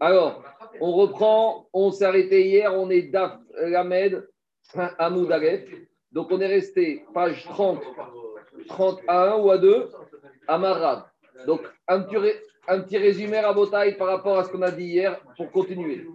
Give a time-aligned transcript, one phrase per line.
[0.00, 0.44] Alors,
[0.80, 4.28] on reprend, on s'est arrêté hier, on est Daf Lamed,
[4.98, 5.68] Hamoud Aleph.
[6.12, 7.82] Donc, on est resté page 30,
[8.68, 9.90] 30 à 1 ou à 2,
[10.46, 11.04] à Marad.
[11.46, 12.16] Donc, un petit,
[12.68, 16.06] un résumé à Botaï par rapport à ce qu'on a dit hier pour continuer.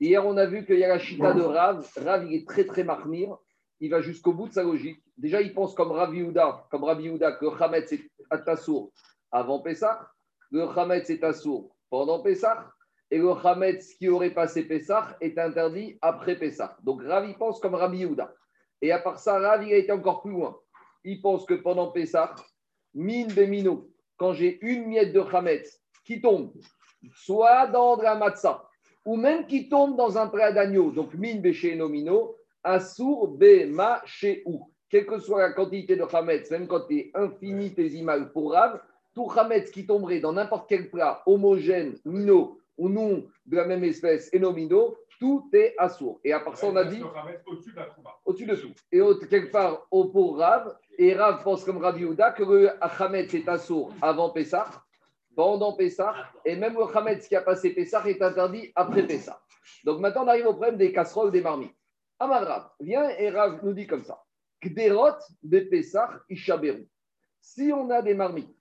[0.00, 1.86] Hier, on a vu qu'il y a la chita de Rav.
[1.96, 3.36] Rav, il est très, très marmire.
[3.80, 5.02] Il va jusqu'au bout de sa logique.
[5.18, 8.08] Déjà, il pense comme Rav Yehuda, comme Rav Yehuda, que Hametz est
[8.44, 8.90] Tassour
[9.30, 10.08] avant Pessah,
[10.50, 12.70] le Hametz est Tassour pendant Pessah,
[13.14, 16.76] et le Hametz qui aurait passé Pessah est interdit après Pessah.
[16.82, 18.34] Donc Rav, il pense comme Rav Yehuda.
[18.82, 20.58] Et à part ça, Rav, il a été encore plus loin.
[21.04, 22.34] Il pense que pendant Pessah,
[22.92, 26.54] min bemino, quand j'ai une miette de Hametz qui tombe,
[27.14, 28.68] soit dans la matzah,
[29.04, 34.02] ou même qui tombe dans un plat d'agneau, donc min béché nomino, assour be ma
[34.44, 34.72] ou.
[34.88, 38.80] Quelle que soit la quantité de Hametz, même quand tu es infinitésimal pour Rav,
[39.14, 43.84] tout Hametz qui tomberait dans n'importe quel plat homogène, mino, ou non de la même
[43.84, 46.20] espèce, et nomino, tout est assour.
[46.24, 47.02] Et à part ça, on a dit.
[48.24, 48.72] Au-dessus de tout.
[48.90, 53.32] Et quelque part, au pour Rav, et Rav pense comme Rav Yehuda que le Hametz
[53.34, 54.68] est assour avant Pessah,
[55.36, 56.14] pendant Pessah,
[56.44, 59.40] et même le Hametz qui a passé Pessah est interdit après Pessah.
[59.84, 61.74] Donc maintenant, on arrive au problème des casseroles, des marmites.
[62.18, 64.22] Amar Rav, viens et Rav nous dit comme ça.
[64.62, 66.88] Kderot de Pessah Ishaberu.
[67.40, 68.56] Si on a des marmites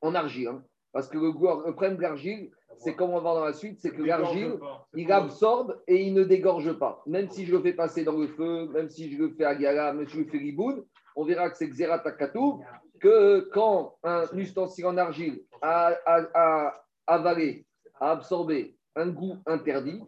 [0.00, 3.34] en argile, hein, parce que le, le problème de l'argile, c'est comme on va voir
[3.36, 4.58] dans la suite, c'est que l'argile,
[4.94, 7.02] il absorbe et il ne dégorge pas.
[7.06, 9.54] Même si je le fais passer dans le feu, même si je le fais à
[9.54, 10.84] Gala, même si je le fais riboun,
[11.16, 12.62] on verra que c'est Xeratakatou,
[13.00, 16.74] que quand un ustensile en argile a,
[17.06, 17.66] avalé,
[18.00, 20.02] a absorbé un goût interdit,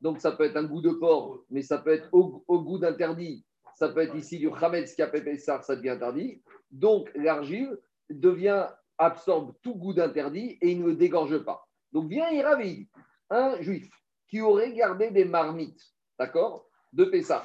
[0.00, 3.44] donc ça peut être un goût de porc, mais ça peut être au, goût d'interdit,
[3.74, 6.42] ça peut être ici du Hametz qui a pépé ça, ça devient interdit.
[6.70, 8.66] Donc l'argile devient,
[8.98, 11.66] absorbe tout goût d'interdit et il ne le dégorge pas.
[11.92, 12.88] Donc vient Iravi,
[13.30, 13.88] un juif
[14.28, 15.80] qui aurait gardé des marmites,
[16.18, 17.44] d'accord, de Pessah,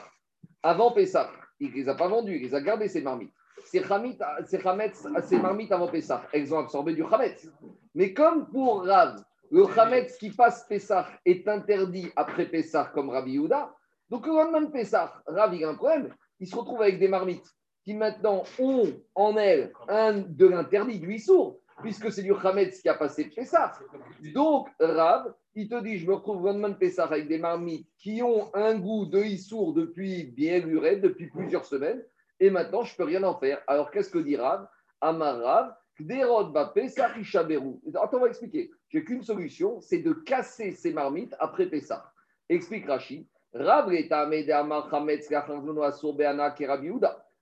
[0.62, 1.30] avant Pessah,
[1.60, 3.34] il ne les a pas vendues, il les a gardées, ces marmites.
[3.66, 4.22] Ces, marmites,
[5.24, 7.48] ces marmites avant Pessah, elles ont absorbé du Hametz.
[7.96, 13.34] Mais comme pour Rav, le Hametz qui passe Pessah est interdit après Pessah comme Rabbi
[13.34, 13.74] Yehuda,
[14.10, 17.08] donc le lendemain de Pessah, Rav, il a un problème, il se retrouve avec des
[17.08, 17.48] marmites
[17.84, 22.90] qui maintenant ont en elles un de l'interdit du sourd puisque c'est du Hametz qui
[22.90, 23.74] a passé Pessah.
[24.34, 28.22] Donc, Rav, il te dit, je me retrouve lendemain de Pessah avec des marmites qui
[28.22, 32.04] ont un goût de Issour depuis bien luré, depuis plusieurs semaines,
[32.40, 33.62] et maintenant, je ne peux rien en faire.
[33.68, 34.68] Alors, qu'est-ce que dit Rav?
[35.02, 38.72] Amar Rav, Kderod ba Pessah Attends, on va expliquer.
[38.90, 42.12] J'ai qu'une solution, c'est de casser ces marmites après Pessah.
[42.50, 43.26] Explique Rachid.
[43.54, 46.92] Rav, Amar Hametz, Beana, Kerabi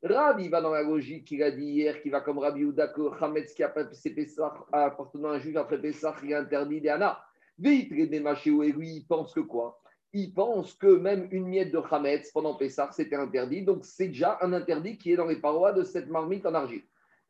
[0.04, 2.90] Rav, il va dans la logique qu'il a dit hier, qui va comme Rabbi Yehuda,
[2.90, 7.24] que Hametz qui a passé Pessah, appartenant à un juif après Pessah, il interdit d'Anna.
[7.58, 9.80] Vite, les démachés, et lui, il pense que quoi?
[10.12, 13.64] Il pense que même une miette de Hametz pendant Pessah, c'était interdit.
[13.64, 16.84] Donc, c'est déjà un interdit qui est dans les parois de cette marmite en argile.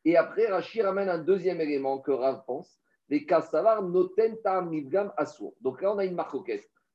[0.04, 2.80] Et après, Rashi ramène un deuxième élément que Rav pense
[3.10, 4.36] les Kassavar noten
[5.18, 5.54] assour.
[5.62, 6.36] Donc là, on a une marque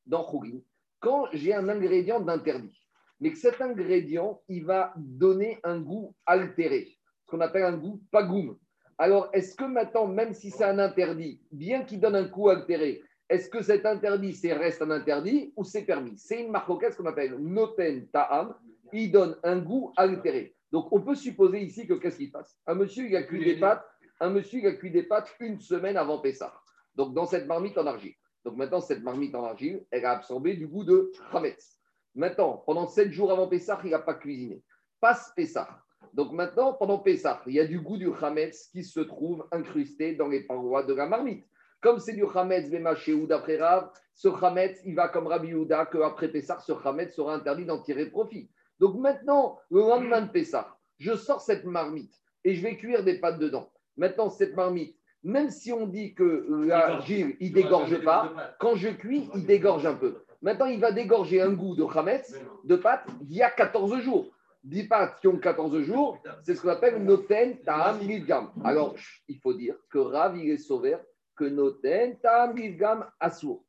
[0.06, 0.59] dans Khourin.
[0.99, 2.88] Quand j'ai un ingrédient d'interdit,
[3.20, 8.00] mais que cet ingrédient, il va donner un goût altéré, ce qu'on appelle un goût
[8.10, 8.56] pagoum.
[8.98, 13.02] Alors, est-ce que maintenant, même si c'est un interdit, bien qu'il donne un goût altéré,
[13.28, 16.16] est-ce que cet interdit, c'est reste un interdit ou c'est permis?
[16.16, 18.54] C'est une marque qu'on appelle noten ta'am,
[18.92, 20.54] il donne un goût altéré.
[20.72, 23.58] Donc, on peut supposer ici que qu'est-ce qui passe Un monsieur, il a cuit des
[23.60, 23.84] pâtes,
[24.20, 26.54] un monsieur, il a cuit des pâtes une semaine avant Pessah.
[26.94, 28.14] Donc, dans cette marmite en argile.
[28.44, 31.78] Donc, maintenant, cette marmite en argile, elle a absorbé du goût de Hametz.
[32.18, 34.60] Maintenant, pendant sept jours avant Pessah, il n'a pas cuisiné.
[35.00, 35.68] Passe Pessah.
[36.14, 40.16] Donc maintenant, pendant Pessah, il y a du goût du Hametz qui se trouve incrusté
[40.16, 41.46] dans les parois de la marmite.
[41.80, 45.86] Comme c'est du Hametz Bemaché ou d'après Rav, ce Hametz, il va comme Rabbi Yehuda,
[45.86, 48.50] qu'après Pessah, ce Hametz sera interdit d'en tirer profit.
[48.80, 53.20] Donc maintenant, le lendemain de Pessah, je sors cette marmite et je vais cuire des
[53.20, 53.70] pâtes dedans.
[53.96, 59.30] Maintenant, cette marmite, même si on dit que l'argile, il dégorge pas, quand je cuis,
[59.36, 60.24] il dégorge un peu.
[60.40, 64.30] Maintenant, il va dégorger un goût de chametz, de pâte, il y a 14 jours.
[64.64, 68.50] 10 pâtes qui ont 14 jours, c'est ce qu'on appelle noten ta'am milgam.
[68.64, 68.94] Alors,
[69.28, 70.96] il faut dire que Rav, il est sauvé,
[71.36, 73.64] que noten ta'am milgam assour.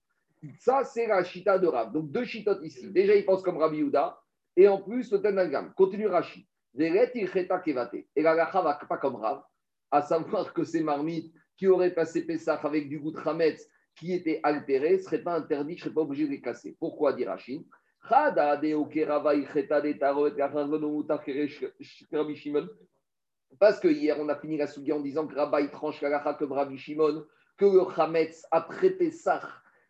[0.60, 1.92] Ça, c'est la chita de Rav.
[1.92, 2.92] Donc, deux chitotes ici.
[2.92, 4.20] Déjà, il pense comme Rabbi Yuda,
[4.56, 5.74] et en plus, noten milgam.
[5.76, 6.48] Continue Rashi.
[6.78, 9.44] Et la lacha va pas comme Rav,
[9.92, 13.68] à savoir que ces marmites qui auraient passé Pessah avec du goût de chametz,
[14.00, 16.76] qui était altéré ne serait pas interdit, je ne serais pas obligé de les casser.
[16.80, 17.64] Pourquoi, dit Rachid?
[23.60, 26.54] Parce que hier, on a fini la souga en disant que Rabbi tranche la comme
[26.54, 27.26] Rabbi Shimon,
[27.58, 29.42] que le Hametz, après Pessah,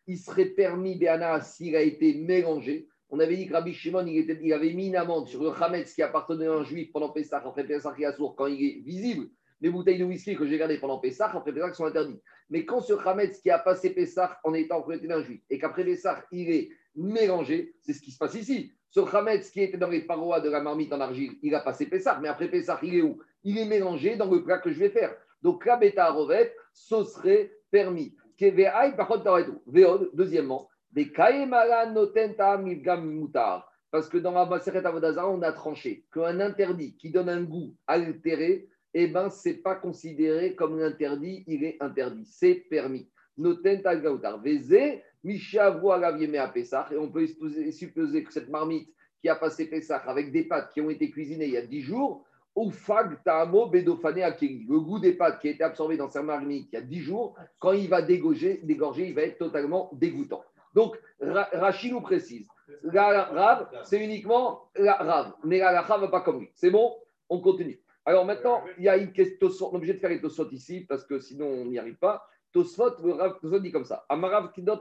[0.08, 2.90] il serait permis, Béana, s'il a été mélangé.
[3.12, 6.02] On avait dit que Rabbi Shimon, il, avait mis une amende sur le Hametz qui
[6.02, 9.30] appartenait à un juif pendant Pessah, après Pessah qui sourd, quand il est visible.
[9.62, 12.22] Les bouteilles de whisky que j'ai gardées pendant Pessah, après Pessah, sont interdites.
[12.50, 15.84] Mais quand ce Hametz qui a passé Pessah en étant propriété d'un juif, et qu'après
[15.84, 18.72] Pessah, il est mélangé, c'est ce qui se passe ici.
[18.90, 21.86] Ce Hametz qui était dans les parois de la marmite en argile, il a passé
[21.88, 23.20] Pessah, mais après Pessah, il est où?
[23.44, 25.16] Il est mélangé dans le plat que je vais faire.
[25.42, 28.16] Donc la bêta rovet, ce serait permis.
[30.14, 31.12] Deuxièmement, des
[33.92, 37.76] parce que dans la Maseret Avodazara, on a tranché qu'un interdit qui donne un goût
[37.88, 43.08] altéré, eh ben, c'est pas considéré comme interdit, il est interdit, c'est permis.
[43.38, 44.42] Notent al gautar.
[44.42, 45.00] Veze,
[45.56, 47.28] à Pessah, et on peut
[47.72, 48.90] supposer que cette marmite
[49.22, 51.82] qui a passé Pessah avec des pâtes qui ont été cuisinées il y a 10
[51.82, 52.26] jours,
[52.56, 57.00] le goût des pâtes qui a été absorbé dans sa marmite il y a 10
[57.00, 60.44] jours, quand il va dégorger, dégorger il va être totalement dégoûtant.
[60.74, 62.48] Donc, Rachid nous précise,
[62.84, 66.50] la rave, c'est uniquement la rave, mais la rave pas comme lui.
[66.54, 66.96] C'est bon?
[67.30, 67.80] On continue.
[68.06, 70.86] Alors maintenant, il y a une question, on est obligé de faire les tosfot ici,
[70.88, 72.26] parce que sinon on n'y arrive pas.
[72.52, 74.06] Tosfot, le rave, Tosfot dit comme ça.
[74.10, 74.80] Amarav Kidot.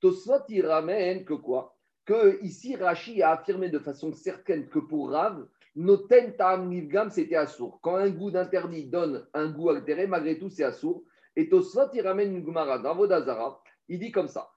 [0.00, 1.76] Tosfot, il ramène que quoi?
[2.04, 7.36] Que ici, Rachid a affirmé de façon certaine que pour Rav, Noten ta'am nivgam, c'était
[7.36, 7.80] assour.
[7.82, 11.04] Quand un goût d'interdit donne un goût altéré, malgré tout, c'est assour.
[11.34, 13.60] Et Tosfot, il ramène une gumara dans Vodazara.
[13.88, 14.50] Il dit comme ça.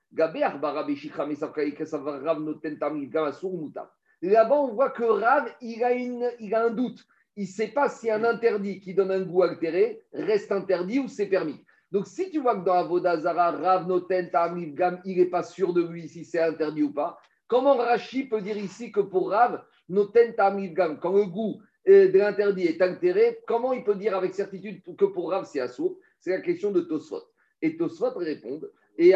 [4.22, 7.06] Là-bas, on voit que Rav, il a, une, il a un doute.
[7.36, 11.08] Il ne sait pas si un interdit qui donne un goût altéré reste interdit ou
[11.08, 11.64] c'est permis.
[11.92, 14.30] Donc, si tu vois que dans Avodazara, Rav Noten
[14.74, 17.18] Gam, il n'est pas sûr de lui si c'est interdit ou pas,
[17.48, 20.34] comment Rashi peut dire ici que pour Rav, Noten
[20.74, 25.06] Gam, quand le goût de l'interdit est altéré, comment il peut dire avec certitude que
[25.06, 25.98] pour Rav c'est assourd?
[26.20, 27.24] C'est la question de Tosfot.
[27.62, 28.60] Et Tosfot répond
[28.98, 29.14] et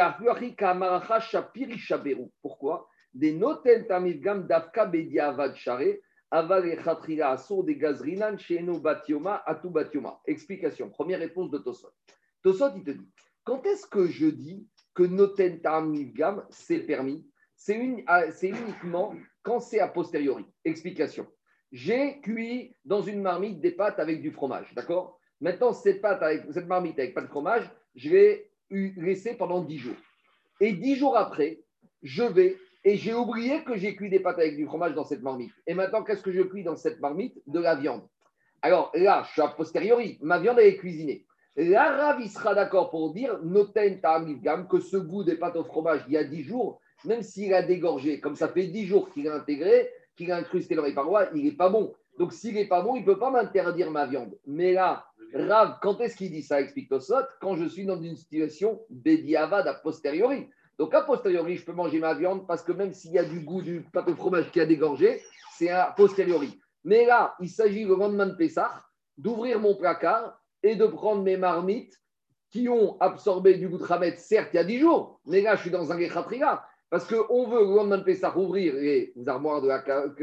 [2.41, 2.89] Pourquoi?
[3.13, 5.99] Des noten tamidgam davka bediavad share
[6.31, 10.19] aval echatria asur des gazrinan sheno batioma atu batioma.
[10.25, 10.89] Explication.
[10.89, 11.91] Première réponse de Tosot.
[12.43, 13.09] Tosot, il te dit
[13.43, 17.25] quand est-ce que je dis que noten tamidgam c'est permis?
[17.55, 17.77] C'est
[18.07, 19.13] ah, uniquement
[19.43, 20.45] quand c'est a posteriori.
[20.63, 21.27] Explication.
[21.71, 25.19] J'ai cuit dans une marmite des pâtes avec du fromage, d'accord?
[25.41, 29.77] Maintenant, cette, pâte avec, cette marmite avec pas de fromage, je vais laissé pendant 10
[29.77, 29.95] jours.
[30.59, 31.61] Et 10 jours après,
[32.01, 35.21] je vais et j'ai oublié que j'ai cuit des pâtes avec du fromage dans cette
[35.21, 35.51] marmite.
[35.67, 38.07] Et maintenant, qu'est-ce que je cuis dans cette marmite De la viande.
[38.61, 41.25] Alors là, je suis a posteriori, ma viande est cuisinée.
[41.55, 43.99] L'arabe, il sera d'accord pour dire noten
[44.41, 47.53] gam que ce goût des pâtes au fromage il y a 10 jours, même s'il
[47.53, 50.93] a dégorgé, comme ça fait 10 jours qu'il a intégré, qu'il a incrusté dans les
[50.93, 51.93] parois, il n'est pas bon.
[52.17, 54.37] Donc s'il n'est pas bon, il ne peut pas m'interdire ma viande.
[54.45, 58.15] Mais là, Rav, quand est-ce qu'il dit ça Explique Tosot, quand je suis dans une
[58.15, 60.49] situation bédiavad a posteriori.
[60.79, 63.41] Donc a posteriori, je peux manger ma viande parce que même s'il y a du
[63.41, 65.21] goût du pâte au fromage qui a dégorgé,
[65.57, 66.57] c'est a posteriori.
[66.85, 68.81] Mais là, il s'agit le lendemain de Pessah
[69.17, 71.99] d'ouvrir mon placard et de prendre mes marmites
[72.49, 75.57] qui ont absorbé du goût de Ramet, certes, il y a 10 jours, mais là,
[75.57, 76.63] je suis dans un Gechatriga.
[76.89, 79.79] Parce qu'on veut, le lendemain de Pessah, ouvrir les armoires de la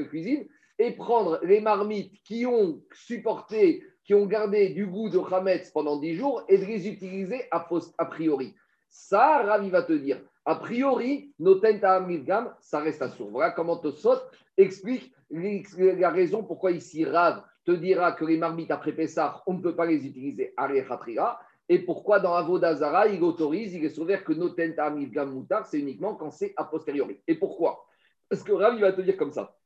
[0.08, 0.48] cuisine
[0.78, 5.98] et prendre les marmites qui ont supporté qui ont gardé du goût de Hametz pendant
[5.98, 8.54] 10 jours et de les utiliser a priori.
[8.88, 13.30] Ça, Ravi va te dire, a priori, Notenta Milgam, ça reste à sourd.
[13.30, 14.20] Voilà comment Tosot
[14.56, 19.61] explique la raison pourquoi ici Rav te dira que les marmites après Pessah, on ne
[19.61, 21.40] peut pas les utiliser à l'Echatriga.
[21.68, 26.14] Et pourquoi dans Avodazara, il autorise, il est sauvé que Notenta Milgam Moutar, c'est uniquement
[26.14, 27.18] quand c'est a posteriori.
[27.26, 27.85] Et pourquoi?
[28.28, 29.56] Parce que Rav, il va te dire comme ça.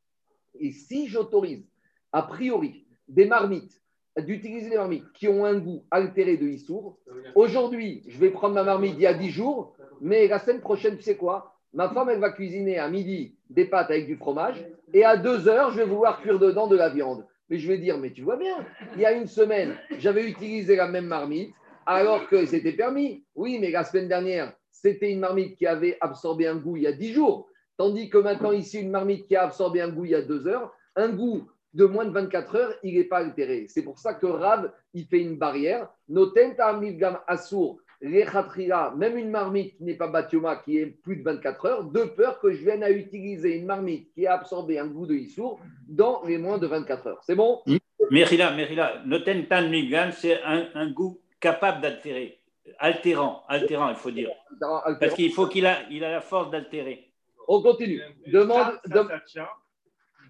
[0.59, 1.69] Et si j'autorise
[2.11, 3.81] a priori des marmites
[4.19, 6.99] d'utiliser des marmites qui ont un goût altéré de Issour.
[7.35, 10.97] Aujourd'hui, je vais prendre ma marmite il y a 10 jours, mais la semaine prochaine,
[10.97, 11.54] tu sais quoi?
[11.73, 15.49] Ma femme, elle va cuisiner à midi des pâtes avec du fromage, et à 2
[15.49, 17.25] heures, je vais vouloir cuire dedans de la viande.
[17.49, 18.64] Mais je vais dire, mais tu vois bien,
[18.95, 21.52] il y a une semaine, j'avais utilisé la même marmite,
[21.87, 23.25] alors que c'était permis.
[23.35, 26.87] Oui, mais la semaine dernière, c'était une marmite qui avait absorbé un goût il y
[26.87, 27.49] a 10 jours.
[27.76, 30.47] Tandis que maintenant, ici, une marmite qui a absorbé un goût il y a 2
[30.47, 33.66] heures, un goût de moins de 24 heures, il n'est pas altéré.
[33.69, 35.88] C'est pour ça que Rav, il fait une barrière.
[36.09, 36.73] Notenta
[38.00, 41.85] milgam assour, même une marmite qui n'est pas batioma, qui est plus de 24 heures,
[41.85, 45.14] de peur que je vienne à utiliser une marmite qui a absorbé un goût de
[45.14, 47.21] issour dans les moins de 24 heures.
[47.23, 47.62] C'est bon?
[48.11, 52.40] Merila, Merila, Notenta milgam, c'est un, goût capable d'altérer.
[52.78, 54.30] Altérant, altérant, il faut dire.
[54.59, 57.12] Parce qu'il faut qu'il a, il a la force d'altérer.
[57.49, 58.00] On continue.
[58.26, 58.80] Demande.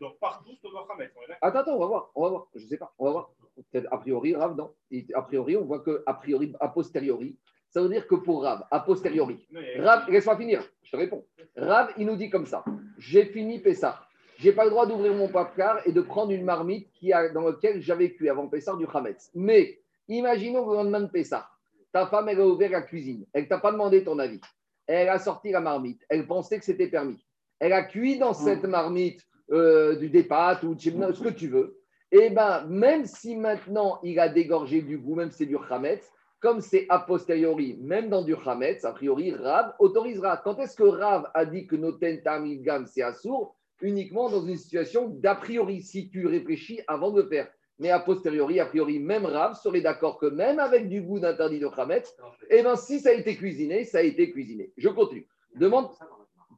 [0.00, 1.10] Donc partout, c'est Mohamed.
[1.42, 2.10] Attends, attends, on va voir.
[2.14, 2.46] On va voir.
[2.54, 2.92] Je ne sais pas.
[2.98, 3.30] On va voir.
[3.70, 4.72] Peut-être a priori, Rav, non.
[5.14, 7.36] a priori, on voit que a priori, a posteriori,
[7.70, 9.46] Ça veut dire que pour Rav, a posteriori,
[9.78, 11.24] Rav, laisse-moi finir, je te réponds.
[11.56, 12.64] Rav, il nous dit comme ça
[13.00, 14.00] j'ai fini Pessah.
[14.38, 17.42] J'ai pas le droit d'ouvrir mon papier et de prendre une marmite qui a, dans
[17.42, 19.30] laquelle j'avais cuit avant Pessah du Hametz.
[19.34, 21.48] Mais imaginons le lendemain de Pessah,
[21.92, 23.26] ta femme, elle a ouvert la cuisine.
[23.32, 24.40] Elle t'a pas demandé ton avis.
[24.86, 26.04] Elle a sorti la marmite.
[26.08, 27.24] Elle pensait que c'était permis.
[27.58, 31.78] Elle a cuit dans cette marmite euh, du départ ou ce que tu veux.
[32.12, 35.56] Et eh ben, même si maintenant il a dégorgé du goût, même si c'est du
[35.68, 36.10] Hametz,
[36.40, 40.38] comme c'est a posteriori, même dans du Hametz, a priori, Rav autorisera.
[40.38, 45.08] Quand est-ce que Rav a dit que Noten Tamilgam c'est assourd Uniquement dans une situation
[45.08, 47.48] d'a priori, si tu réfléchis avant de le faire.
[47.78, 51.60] Mais a posteriori, a priori, même Rav serait d'accord que même avec du goût d'interdit
[51.60, 52.14] de Hametz,
[52.50, 54.70] eh bien, si ça a été cuisiné, ça a été cuisiné.
[54.76, 55.26] Je continue.
[55.54, 55.88] Demande.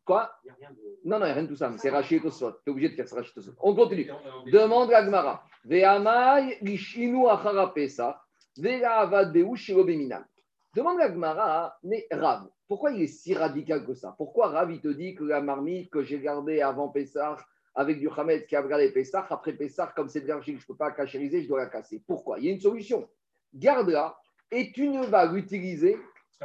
[0.05, 0.33] Quoi?
[1.05, 1.73] Non, non, il n'y a rien de tout ça.
[1.79, 2.51] C'est Rachid Tosfot.
[2.51, 3.35] Tu es obligé de faire ça, Rachid.
[3.61, 4.11] On continue.
[4.47, 5.45] Demande la Gemara.
[5.65, 8.17] Ve'amai lishinu achara Pesach.
[10.75, 14.14] Demande la Gemara, mais Rav, pourquoi il est si radical que ça?
[14.16, 17.37] Pourquoi Rav, il te dit que la marmite que j'ai gardée avant Pessah,
[17.75, 20.66] avec du Hamed qui a gardé Pessah, après Pessah, comme c'est de l'argile, je ne
[20.66, 22.02] peux pas cachériser, je dois la casser.
[22.06, 22.38] Pourquoi?
[22.38, 23.09] Il y a une solution.
[23.54, 24.16] Garde-la
[24.50, 25.99] et tu ne vas l'utiliser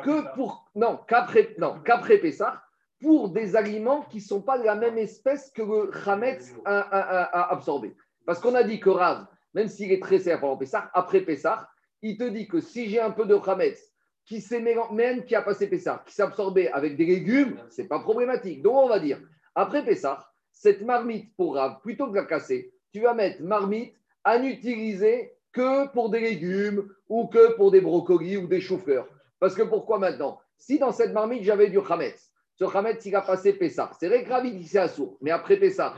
[0.04, 0.70] que pour.
[0.76, 2.62] Non, qu'après non, qu'après Pessah,
[3.02, 7.52] pour des aliments qui ne sont pas de la même espèce que le Hamed a,
[7.52, 7.96] absorbé.
[8.26, 11.70] Parce qu'on a dit que Rav, même s'il est très serre pendant Pessah, après Pessah,
[12.02, 13.94] il te dit que si j'ai un peu de Hametz
[14.26, 17.88] qui s'est même qui a passé Pessah, qui s'est absorbé avec des légumes, ce n'est
[17.88, 18.62] pas problématique.
[18.62, 19.20] Donc on va dire,
[19.56, 24.38] après Pessah, cette marmite pour plutôt que de la casser, tu vas mettre marmite à
[24.38, 29.08] n'utiliser que pour des légumes ou que pour des brocolis ou des choux-fleurs.
[29.40, 30.40] Parce que pourquoi maintenant?
[30.58, 33.92] Si dans cette marmite, j'avais du Hametz, ce Hametz, il a passé Pessah.
[34.00, 35.96] C'est vrai que Ravi dit c'est assourd, mais après Pessah,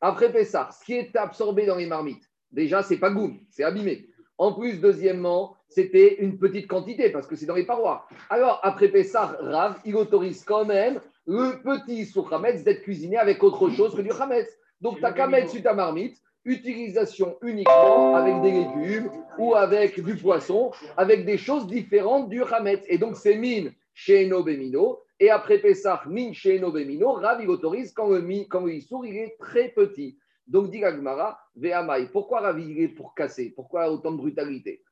[0.00, 4.09] après Pessah, ce qui est absorbé dans les marmites, déjà, c'est pas goût, c'est abîmé.
[4.40, 8.06] En plus, deuxièmement, c'était une petite quantité parce que c'est dans les parois.
[8.30, 12.26] Alors, après Pessah, Rav, il autorise quand même le petit sous
[12.64, 14.48] d'être cuisiné avec autre chose que du Hametz.
[14.80, 16.16] Donc, tu n'as qu'à sur ta marmite
[16.46, 22.82] utilisation uniquement avec des légumes ou avec du poisson, avec des choses différentes du Hametz.
[22.88, 25.00] Et donc, c'est mine chez Bemino.
[25.18, 29.36] Et après Pessah, mine chez Bemino, Rav, il autorise quand le, quand le il est
[29.38, 30.16] très petit.
[30.50, 33.52] Donc, dit Gagmara, Ve'amai, pourquoi raviver pour casser?
[33.54, 34.82] Pourquoi autant de brutalité?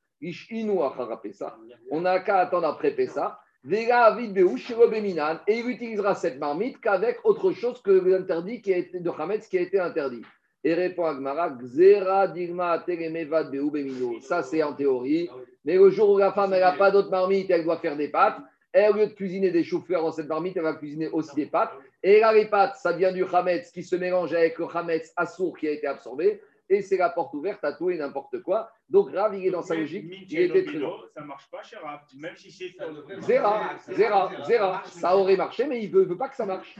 [1.91, 3.41] On n'a qu'à attendre après Pessah.
[3.69, 3.89] Et
[5.49, 9.59] il utilisera cette marmite qu'avec autre chose que l'interdit qui a été de Hametz qui
[9.59, 10.23] a été interdit.
[10.63, 11.59] Et répond Agmara,
[14.21, 15.29] Ça, c'est en théorie.
[15.65, 18.39] Mais le jour où la femme n'a pas d'autre marmite, elle doit faire des pâtes.
[18.73, 21.47] Et au lieu de cuisiner des choux-fleurs dans cette marmite, elle va cuisiner aussi des
[21.47, 21.73] pâtes.
[22.03, 25.67] Et les pâtes, ça vient du chametz qui se mélange avec le chametz assour qui
[25.67, 26.41] a été absorbé.
[26.71, 28.71] Et c'est la porte ouverte à tout et n'importe quoi.
[28.91, 30.05] Donc Rav, il est dans sa logique.
[30.31, 30.79] Il était très
[31.15, 32.77] Ça ne marche pas chez Rav, même si c'est.
[33.21, 34.83] Zéra, Zéra, Zéra.
[34.85, 36.77] Ça aurait marché, mais il ne veut, pas que ça marche.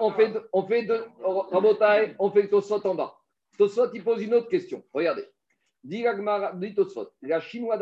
[0.00, 3.16] on fait, on fait de, Rabotai, on fait le Tosfot en bas.
[3.56, 4.84] Tosfot, il pose une autre question.
[4.92, 5.24] Regardez.
[7.22, 7.78] La chinois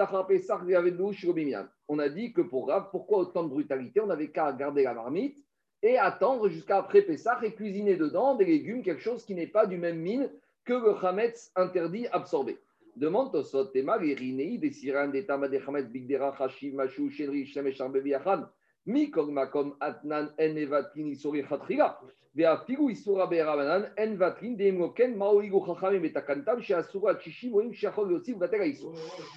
[1.88, 4.00] On a dit que pour Rav, pourquoi autant de brutalité?
[4.00, 5.44] On n'avait qu'à garder la marmite
[5.82, 9.66] et attendre jusqu'à après Pessah et cuisiner dedans des légumes, quelque chose qui n'est pas
[9.66, 10.30] du même mine
[10.64, 12.58] que le Hametz interdit absorbé.
[12.94, 17.46] Demande Tosot, Tema, les Rinei, des Siran, des Tama, des Hametz, Bigdera, Hashim, Mashu, Shenri,
[17.46, 18.46] Shemesh, Arbevi, Achan,
[18.86, 21.98] Mi Kogmakom, Atnan, En Evatin, Isori, Khatriga,
[22.34, 28.66] Veafigu, Isura, Berabanan, En Vatrin, Demoken, Maorigo, Chachame, Metakantam, Sheasura, Chishi, Moim, Shachol, Yossi, Vatera,
[28.66, 28.92] Iso.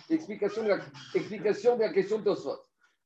[0.10, 0.70] Explication de
[1.80, 2.60] la, question de Tosot.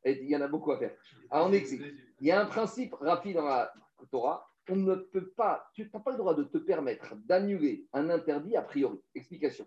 [0.03, 0.91] Et il y en a beaucoup à faire.
[1.29, 1.93] Alors on explique.
[2.21, 3.73] Il y a un principe rapide dans la
[4.11, 4.45] Torah.
[4.69, 8.55] On ne peut pas, tu n'as pas le droit de te permettre d'annuler un interdit
[8.55, 8.99] a priori.
[9.15, 9.65] Explication.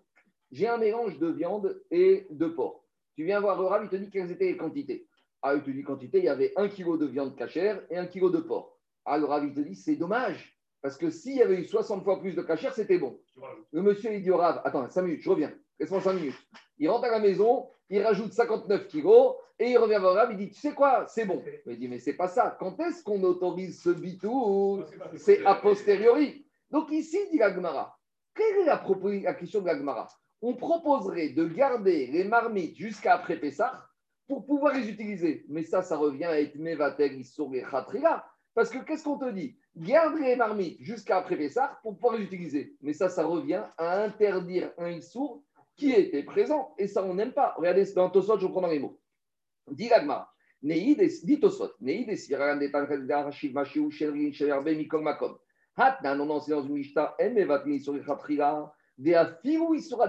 [0.51, 2.85] J'ai un mélange de viande et de porc.
[3.15, 5.07] Tu viens voir le il te dit quelles étaient les quantités.
[5.41, 8.05] Ah, il te dit quantité, il y avait un kilo de viande cachère et un
[8.05, 8.79] kilo de porc.
[9.03, 10.57] Ah, le Rav, il te dit c'est dommage.
[10.81, 13.19] Parce que s'il y avait eu 60 fois plus de cachère, c'était bon.
[13.71, 15.53] Le monsieur, il dit au Rav, attends, 5 minutes, je reviens.
[15.79, 16.35] Laisse-moi 5 minutes.
[16.77, 20.49] Il rentre à la maison, il rajoute 59 kilos et il revient voir il dit
[20.49, 21.43] Tu sais quoi C'est bon.
[21.67, 22.57] Il dit Mais c'est pas ça.
[22.59, 24.83] Quand est-ce qu'on autorise ce bitou
[25.15, 26.45] C'est a posteriori.
[26.71, 27.95] Donc ici, dit l'Agmara,
[28.33, 28.83] quelle est la,
[29.23, 30.07] la question de l'Agmara
[30.41, 33.85] On proposerait de garder les marmites jusqu'à après Pessah
[34.27, 35.45] pour pouvoir les utiliser.
[35.47, 38.25] Mais ça, ça revient à être Mevatel, sur les Khatriga.
[38.55, 39.55] Parce que qu'est-ce qu'on te dit?
[39.75, 42.75] Garde les marmites jusqu'à après Pessah pour pouvoir les utiliser.
[42.81, 45.43] Mais ça, ça revient à interdire un Issour
[45.75, 46.73] qui était présent.
[46.77, 47.53] Et ça, on n'aime pas.
[47.57, 48.99] Regardez, dans Tosot, je prends dans les mots.
[49.71, 50.29] Dit Gagma,
[50.61, 51.71] dit Tosot,
[54.75, 55.37] Mikol, Makom.
[55.75, 58.01] Hatnan, on enseigne dans une Mishta, En Mevatni, sur des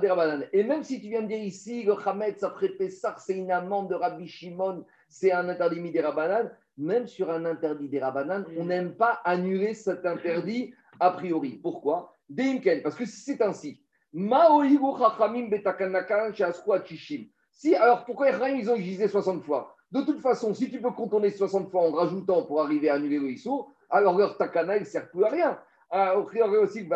[0.01, 0.49] des.
[0.53, 3.89] Et même si tu viens de dire ici, le Hametz après Pessah, c'est une amende
[3.89, 6.51] de Rabbi Shimon, c'est un interdit midérabanan.
[6.77, 11.61] Même sur un interdit des on n'aime pas annuler cet interdit a priori.
[11.63, 12.19] Pourquoi?
[12.83, 13.84] Parce que si c'est ainsi,
[17.51, 19.75] si, alors pourquoi ils ont gisé 60 fois?
[19.91, 23.19] De toute façon, si tu peux contourner 60 fois en rajoutant pour arriver à annuler
[23.19, 25.59] le Issour, alors leur takana, il ne sert plus à rien.
[26.17, 26.89] Au priori aussi, le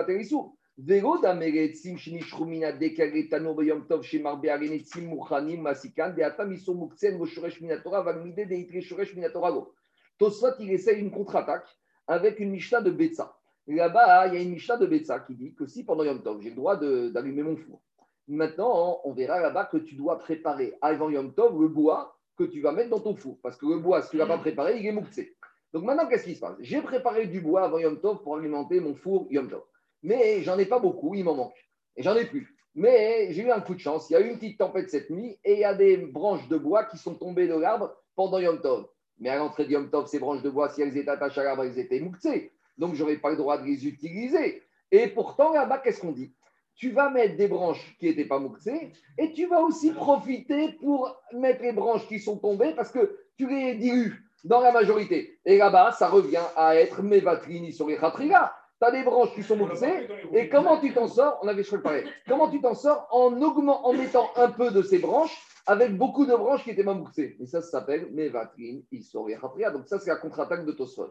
[10.60, 11.66] il essaye une contre-attaque
[12.06, 13.37] avec une Mishnah de Betsa.
[13.68, 16.40] Là-bas, il y a une Mishnah de Betsa qui dit que si pendant Yom Tov,
[16.40, 17.82] j'ai le droit d'allumer mon four,
[18.26, 22.62] maintenant, on verra là-bas que tu dois préparer avant Yom Tov le bois que tu
[22.62, 23.36] vas mettre dans ton four.
[23.42, 25.36] Parce que le bois, si tu ne pas préparé, il est mouxé.
[25.74, 26.56] Donc maintenant, qu'est-ce qui se passe?
[26.60, 29.62] J'ai préparé du bois avant Yom Tov pour alimenter mon four Yom Tov.
[30.02, 31.68] Mais j'en ai pas beaucoup, il m'en manque.
[31.94, 32.56] Et j'en ai plus.
[32.74, 34.08] Mais j'ai eu un coup de chance.
[34.08, 36.48] Il y a eu une petite tempête cette nuit et il y a des branches
[36.48, 38.86] de bois qui sont tombées de l'arbre pendant Yom Tov.
[39.18, 41.44] Mais à l'entrée de Yom Tov, ces branches de bois, si elles étaient attachées à
[41.44, 42.52] l'arbre, elles étaient mouxées.
[42.78, 44.62] Donc, je n'aurais pas le droit de les utiliser.
[44.90, 46.32] Et pourtant, là-bas, qu'est-ce qu'on dit?
[46.74, 51.20] Tu vas mettre des branches qui n'étaient pas mouxées et tu vas aussi profiter pour
[51.32, 55.40] mettre les branches qui sont tombées parce que tu les dilues dans la majorité.
[55.44, 58.54] Et là-bas, ça revient à être mévatrini sur les khatriga.
[58.80, 62.04] Tu as des branches qui sont mouxées et comment tu t'en sors On avait pareil.
[62.28, 66.24] Comment tu t'en sors en, augmentant, en mettant un peu de ces branches avec beaucoup
[66.24, 67.36] de branches qui étaient mamouxées.
[67.40, 69.34] Et ça, ça s'appelle Mevatrin, Isori,
[69.72, 71.08] Donc ça, c'est la contre-attaque de Tosfot.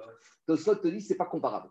[0.48, 1.70] Tosfot te dit, c'est pas comparable.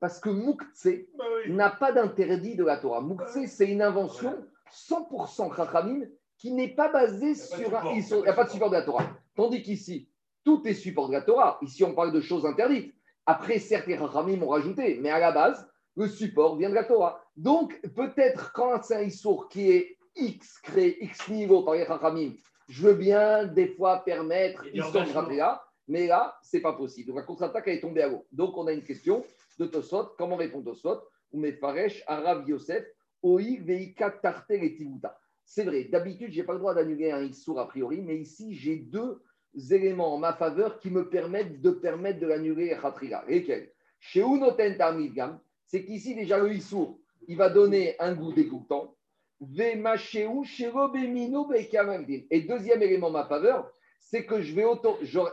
[0.00, 3.00] Parce que Moukse bah n'a pas d'interdit de la Torah.
[3.00, 4.36] Moukse, c'est une invention
[4.72, 7.94] 100% Chachamim qui n'est pas basée sur un.
[7.94, 9.06] Il n'y a pas de support de la Torah.
[9.36, 10.08] Tandis qu'ici,
[10.44, 11.58] tout est support de la Torah.
[11.62, 12.92] Ici, on parle de choses interdites.
[13.26, 15.66] Après, certes, les Chachamim ont rajouté, mais à la base,
[15.96, 17.20] le support vient de la Torah.
[17.36, 21.86] Donc, peut-être quand c'est un Issour qui est X créé X niveau par les
[22.68, 27.08] je veux bien des fois permettre ils sont là, mais là, c'est pas possible.
[27.08, 28.26] Donc la contre-attaque est tombée à l'eau.
[28.32, 29.24] Donc on a une question
[29.58, 30.14] de Tosot.
[30.16, 31.02] Comment répond Tosot?
[31.32, 32.84] Ou Faresh, Arav Yosef,
[33.22, 35.18] Oï Veika Tartel et Tivuta.
[35.44, 38.54] C'est vrai, d'habitude, je n'ai pas le droit d'annuler un Issour a priori, mais ici,
[38.54, 39.20] j'ai deux
[39.70, 43.24] éléments en ma faveur qui me permettent de permettre de l'annuler à Khatrila.
[43.28, 48.94] Lesquels Chez Unoten Tarmidgam, c'est qu'ici, déjà, le Issour, il va donner un goût dégoûtant.
[49.40, 49.76] Et
[52.42, 54.64] deuxième élément en ma faveur, c'est que je vais,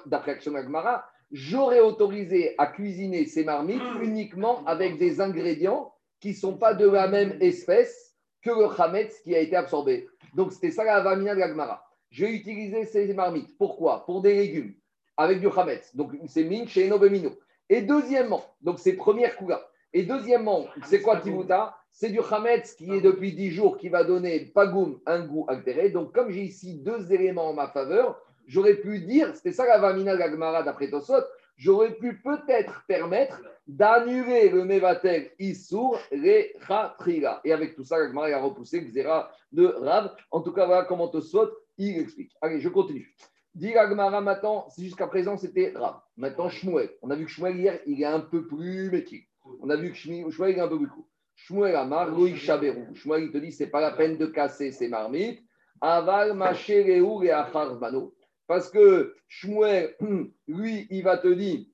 [0.06, 6.36] d'après Action Agmara, j'aurais autorisé à cuisiner ces marmites uniquement avec des ingrédients qui ne
[6.36, 10.08] sont pas de la même espèce que le chametz qui a été absorbé.
[10.34, 11.91] Donc c'était ça la vamina de l'Agmara.
[12.12, 13.58] Je vais utiliser ces marmites.
[13.58, 14.06] Pourquoi?
[14.06, 14.74] Pour des légumes
[15.18, 15.96] avec du chametz.
[15.96, 17.32] Donc c'est min chez Nobemino.
[17.70, 19.62] Et deuxièmement, donc c'est première couga.
[19.94, 24.04] Et deuxièmement, c'est quoi Timuta c'est du Hametz qui est depuis 10 jours qui va
[24.04, 25.90] donner Pagoum un goût altéré.
[25.90, 29.78] Donc, comme j'ai ici deux éléments en ma faveur, j'aurais pu dire, c'était ça la
[29.78, 31.24] Vamina Gagmara d'après Tosot,
[31.58, 37.42] j'aurais pu peut-être permettre d'annuler le Mevatel Issour les Khatriga.
[37.44, 40.16] Et avec tout ça, Gagmara a repoussé le Xéra de Rav.
[40.32, 41.52] En tout cas, voilà comment Tosot
[41.90, 42.32] il explique.
[42.42, 43.16] Allez, je continue.
[43.54, 46.00] Dit Gagmara maintenant, jusqu'à présent c'était Rav.
[46.16, 46.90] Maintenant Shmuel.
[47.02, 49.28] On a vu que Shmuel hier, il est un peu plus métier.
[49.62, 51.08] On a vu que Shmuel, il est un peu plus court.
[51.36, 52.94] Shmuel Amar, Louis Chaberou.
[52.94, 55.44] Shmuel, il te dit, c'est pas la peine de casser ces marmites.
[55.82, 58.14] Aval, Machereu et Acharvano.
[58.48, 59.96] Parce que Shmuel,
[60.48, 61.66] lui, il va te dire,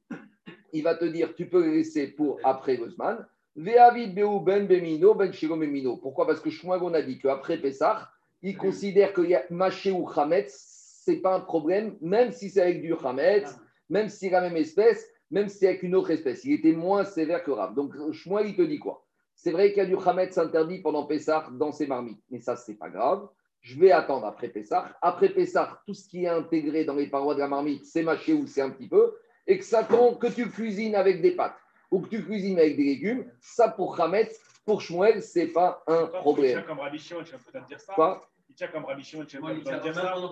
[0.73, 3.27] il va te dire, tu peux les laisser pour après Guzman.
[3.55, 5.97] Ve'avid Beu Ben Bemino, Ben Shiro Bemino.
[5.97, 6.25] Pourquoi?
[6.25, 8.09] Parce que Shmuel, on a dit qu'après Pessah,
[8.41, 9.21] il considère que
[9.53, 10.53] Maché ou Hametz,
[11.05, 13.55] c'est pas un problème, même si c'est avec du Hametz,
[13.89, 16.43] même si c'est la même espèce, même si c'est avec une autre espèce.
[16.43, 17.73] Il était moins sévère que Rav.
[17.75, 19.05] Donc Shmuel, il te dit quoi?
[19.35, 22.55] C'est vrai qu'il y a du Hametz interdit pendant Pessah dans ces marmites, mais ça,
[22.55, 23.27] c'est pas grave.
[23.61, 24.97] Je vais attendre après Pessah.
[25.01, 28.33] Après Pessah, tout ce qui est intégré dans les parois de la marmite, c'est mâché
[28.33, 31.57] ou c'est un petit peu, et que ça tombe que tu cuisines avec des pâtes
[31.91, 36.07] ou que tu cuisines avec des légumes, ça pour Hametz, pour Shmuel, c'est pas un
[36.07, 36.61] problème.
[36.65, 39.93] comme Rabbi tu peux dire ça Quoi il tient comme Rabbi Shimon, tu peux dire
[39.93, 40.27] ça Non,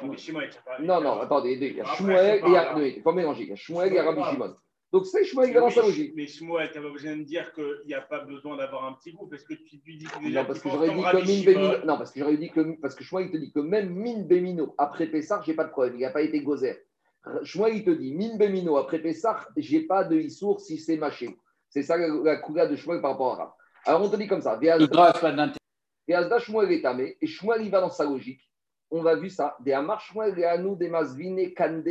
[0.00, 0.78] Rabbi Shimon, il tient pas.
[0.80, 2.78] Non, non, attendez, il y a Shmuel et il y a.
[2.78, 3.44] Il faut mélanger.
[3.44, 4.56] Il y a Shmuel et Rabbi Shimon.
[4.92, 6.12] Donc c'est Shmuel qui va dans sa logique.
[6.16, 8.92] Mais Shmuel, tu n'as pas besoin de dire qu'il n'y a pas besoin d'avoir un
[8.94, 11.84] petit goût parce que tu lui dis que non, parce que j'aurais dit que min
[11.84, 14.22] non, parce que j'aurais dit que parce que Shmuel il te dit que même min
[14.22, 16.84] bémino après Pessar, j'ai pas de problème, il n'a pas été gozer.
[17.42, 21.36] Shmuel il te dit min bémino après Pessar, j'ai pas de issour si c'est mâché.
[21.74, 23.52] C'est ça la, la de Shmuel par rapport à Rav.
[23.84, 24.56] Alors on te dit comme ça.
[24.56, 28.48] Veazda Shmuel est tamé et Shmuel il va dans sa logique.
[28.92, 29.56] On va vu ça.
[29.58, 31.88] Des Amar Shmuel et Anou des Masvine Kande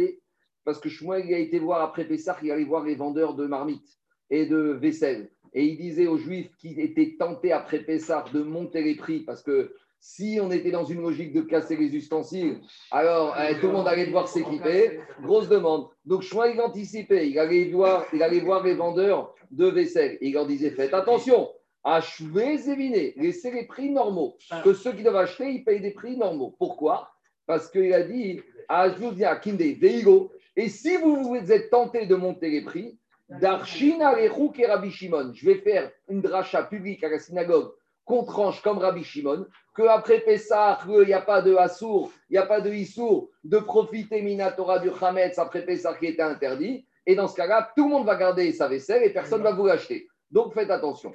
[0.63, 3.99] parce que Shmuel a été voir après Pessah, il allait voir les vendeurs de marmites
[4.29, 5.29] et de vaisselle.
[5.51, 9.43] Et il disait aux Juifs qui étaient tentés après Pessah de monter les prix parce
[9.43, 12.59] que Si on était dans une logique de casser les ustensiles,
[12.91, 14.99] alors eh, tout le monde allait devoir s'équiper.
[15.21, 15.87] Grosse demande.
[16.03, 17.29] Donc Shmuel, il anticipait.
[17.29, 20.17] Il allait, voir, il allait voir les vendeurs de vaisselle.
[20.19, 21.49] il leur disait Faites attention,
[21.85, 24.35] achetez et laissez les prix normaux.
[24.65, 26.53] Que ceux qui doivent acheter, ils payent des prix normaux.
[26.59, 27.09] Pourquoi?
[27.45, 28.89] Parce qu'il a dit à
[29.37, 30.33] Kinde, Veigo.
[30.57, 35.45] Et si vous vous êtes tenté de monter les prix, Darshina et Rabbi Shimon, je
[35.45, 37.71] vais faire une dracha publique à la synagogue
[38.05, 42.37] qu'on tranche comme Rabbi Shimon, qu'après Pessah, il n'y a pas de Assour, il n'y
[42.37, 46.85] a pas de Issour, de profiter Minatora du Hametz après Pessah qui était interdit.
[47.05, 49.51] Et dans ce cas-là, tout le monde va garder sa vaisselle et personne ne va
[49.51, 50.07] vous l'acheter.
[50.31, 51.13] Donc faites attention.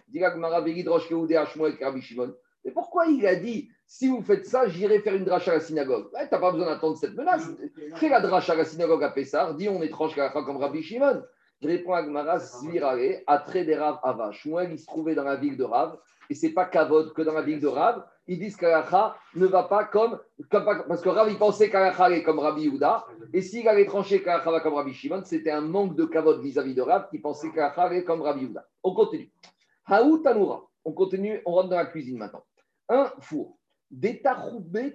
[2.65, 5.61] Et pourquoi il a dit si vous faites ça, j'irai faire une dracha à la
[5.61, 6.09] synagogue?
[6.11, 7.49] Tu n'as pas besoin d'attendre cette menace.
[7.97, 11.23] Fais la dracha à la synagogue à Pessah, dis on est tranche comme Rabbi Shimon.
[11.61, 14.31] Je réponds à Gmara, Zvirare, à des Rav Ava.
[14.31, 15.99] Shmuel, il se trouvait dans la ville de Rav,
[16.31, 18.05] et c'est pas Kavod que dans la ville de Rav.
[18.27, 22.39] Ils disent qu'Alacha ne va pas comme, Parce que Rav, il pensait qu'Alacha est comme
[22.39, 26.05] Rabbi Yehuda, et s'il allait trancher qu'Alacha va comme Rabbi Shimon, c'était un manque de
[26.05, 28.67] Kavod vis-à-vis de Rav qui pensait qu'Alacha est comme Rabbi Yehuda.
[28.83, 29.33] On continue.
[29.87, 30.65] Haou Tanura.
[30.85, 32.45] On continue, on rentre dans la cuisine maintenant.
[32.89, 33.59] Un four.
[33.91, 34.23] Des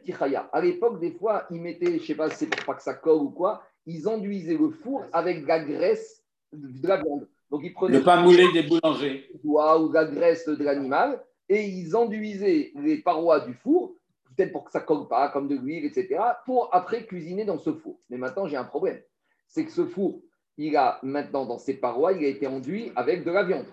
[0.03, 0.49] tichaya.
[0.53, 2.93] À l'époque, des fois, ils mettaient, je sais pas si c'est pour pas que ça
[2.93, 7.27] colle ou quoi, ils enduisaient le four avec de la graisse de la viande.
[7.53, 11.63] Donc ils prenaient le pain moulé des boulangers ou de la graisse de l'animal et
[11.63, 13.93] ils enduisaient les parois du four,
[14.35, 17.59] peut-être pour que ça ne colle pas, comme de l'huile, etc., pour après cuisiner dans
[17.59, 17.99] ce four.
[18.09, 18.99] Mais maintenant, j'ai un problème.
[19.47, 20.19] C'est que ce four,
[20.57, 23.67] il a maintenant dans ses parois, il a été enduit avec de la viande.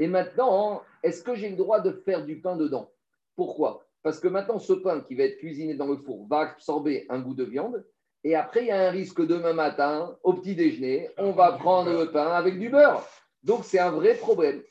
[0.00, 2.90] Et maintenant, est-ce que j'ai le droit de faire du pain dedans?
[3.36, 3.86] Pourquoi?
[4.02, 7.20] Parce que maintenant, ce pain qui va être cuisiné dans le four va absorber un
[7.20, 7.86] goût de viande
[8.22, 11.90] et après, il y a un risque demain matin, au petit déjeuner, on va prendre
[11.90, 13.06] le pain avec du beurre.
[13.42, 14.62] Donc, c'est un vrai problème.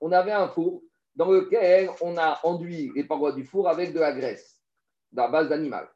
[0.00, 0.82] On avait un four
[1.14, 4.62] dans lequel on a enduit les parois du four avec de la graisse,
[5.12, 5.86] de la base d'animal.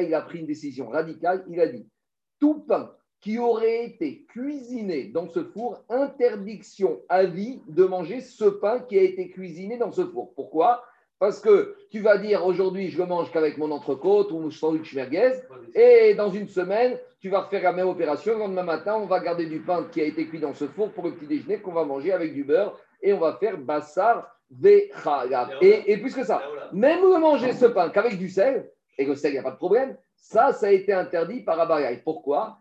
[0.00, 1.44] il a pris une décision radicale.
[1.48, 1.90] Il a dit
[2.40, 8.44] tout pain qui aurait été cuisiné dans ce four, interdiction à vie de manger ce
[8.44, 10.32] pain qui a été cuisiné dans ce four.
[10.34, 10.84] Pourquoi?
[11.18, 14.94] Parce que tu vas dire aujourd'hui, je le mange qu'avec mon entrecôte ou mon sandwich
[14.94, 15.32] merguez,
[15.74, 18.34] et dans une semaine, tu vas refaire la même opération.
[18.34, 20.92] Le lendemain matin, on va garder du pain qui a été cuit dans ce four
[20.92, 24.32] pour le petit déjeuner qu'on va manger avec du beurre et on va faire bassar
[24.50, 24.88] ve
[25.60, 26.40] et, et plus que ça,
[26.72, 29.56] même manger ce pain qu'avec du sel, et le sel, il n'y a pas de
[29.56, 32.00] problème, ça, ça a été interdit par Abayai.
[32.04, 32.58] Pourquoi?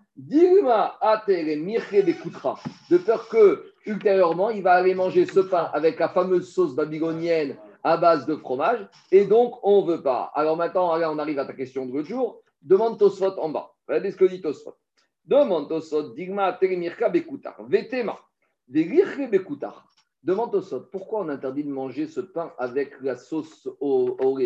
[2.89, 7.55] De peur que ultérieurement il va aller manger ce pain avec la fameuse sauce babylonienne
[7.83, 10.31] à base de fromage, et donc on ne veut pas.
[10.33, 12.41] Alors maintenant, on arrive à ta question de l'autre jour.
[12.61, 13.71] Demande Tosfot en bas.
[13.87, 14.75] Regardez ce que dit Tosfot.
[15.23, 18.19] Demande Tosfot, digma telemirka bekutar, vetema.
[18.67, 24.37] Demande Tosfot, pourquoi on interdit de manger ce pain avec la sauce au, au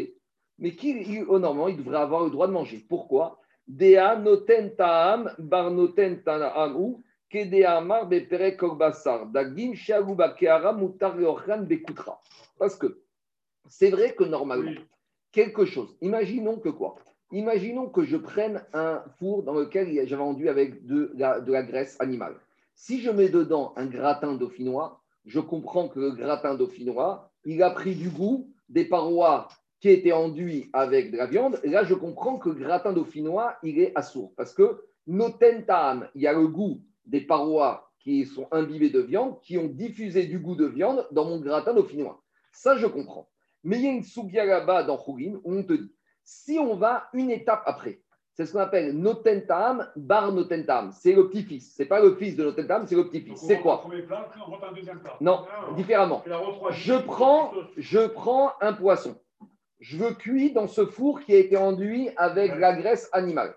[0.60, 2.86] Mais qui, au normalement, il devrait avoir le droit de manger.
[2.88, 3.40] Pourquoi?
[3.72, 6.20] Dea noten taam bar noten
[6.76, 7.02] ou
[7.82, 11.16] mar bepere kogbasar dagim shaguba keara mutar
[11.70, 12.20] bekutra.
[12.60, 13.02] Parce que
[13.70, 14.82] c'est vrai que normalement,
[15.32, 16.96] quelque chose, imaginons que quoi?
[17.32, 21.64] Imaginons que je prenne un four dans lequel j'avais vendu avec de la, de la
[21.64, 22.36] graisse animale.
[22.76, 27.70] Si je mets dedans un gratin dauphinois, je comprends que le gratin dauphinois, il a
[27.70, 29.48] pris du goût des parois
[29.82, 33.80] qui était enduit avec de la viande, là, je comprends que le gratin dauphinois, il
[33.80, 34.32] est assourd.
[34.38, 39.39] Parce que notentam, il y a le goût des parois qui sont imbibées de viande,
[39.41, 42.22] qui ont diffusé du goût de viande dans mon gratin dauphinois.
[42.54, 43.28] Ça, je comprends.
[43.63, 45.91] Mais il y a une soubia là-bas dans Khourin où on te dit,
[46.24, 48.02] si on va une étape après,
[48.34, 50.91] c'est ce qu'on appelle notentam bar notentam.
[50.94, 51.74] C'est le petit-fils.
[51.76, 53.39] C'est pas le fils de notentam, c'est le petit-fils.
[53.39, 53.84] C'est quoi?
[55.20, 55.74] Non, ah.
[55.76, 56.24] différemment.
[56.70, 59.20] Je prends, je prends un poisson
[59.82, 63.56] je veux cuire dans ce four qui a été enduit avec la graisse animale.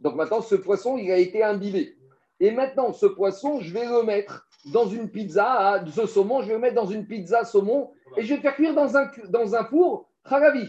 [0.00, 1.96] Donc maintenant, ce poisson, il a été imbibé.
[2.38, 6.54] Et maintenant, ce poisson, je vais le mettre dans une pizza, ce saumon, je vais
[6.54, 9.54] le mettre dans une pizza saumon et je vais le faire cuire dans un, dans
[9.54, 10.68] un four haravi.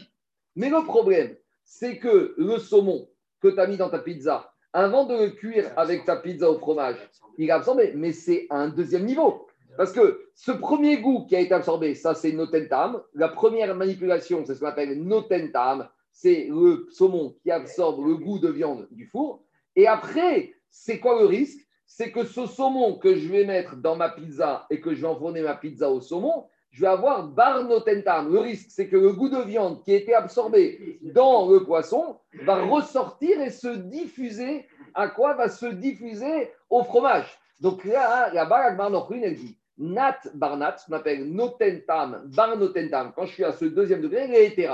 [0.55, 3.07] Mais le problème, c'est que le saumon
[3.41, 6.57] que tu as mis dans ta pizza, avant de le cuire avec ta pizza au
[6.57, 6.97] fromage,
[7.37, 9.46] il a absorbé, mais c'est un deuxième niveau.
[9.77, 13.01] Parce que ce premier goût qui a été absorbé, ça c'est notentam.
[13.13, 15.87] La première manipulation, c'est ce qu'on appelle notentam.
[16.11, 19.43] C'est le saumon qui absorbe le goût de viande du four.
[19.75, 21.59] Et après, c'est quoi le risque?
[21.85, 25.07] C'est que ce saumon que je vais mettre dans ma pizza et que je vais
[25.07, 28.33] enfourner ma pizza au saumon, je vais avoir bar notentam.
[28.33, 32.17] Le risque, c'est que le goût de viande qui a été absorbé dans le poisson
[32.43, 34.65] va ressortir et se diffuser.
[34.95, 36.51] À quoi va se diffuser?
[36.71, 37.39] Au fromage.
[37.59, 43.13] Donc là, là-bas, la elle dit Nat barnat, ce qu'on appelle notentam, bar notentam.
[43.15, 44.69] Quand je suis à ce deuxième degré, les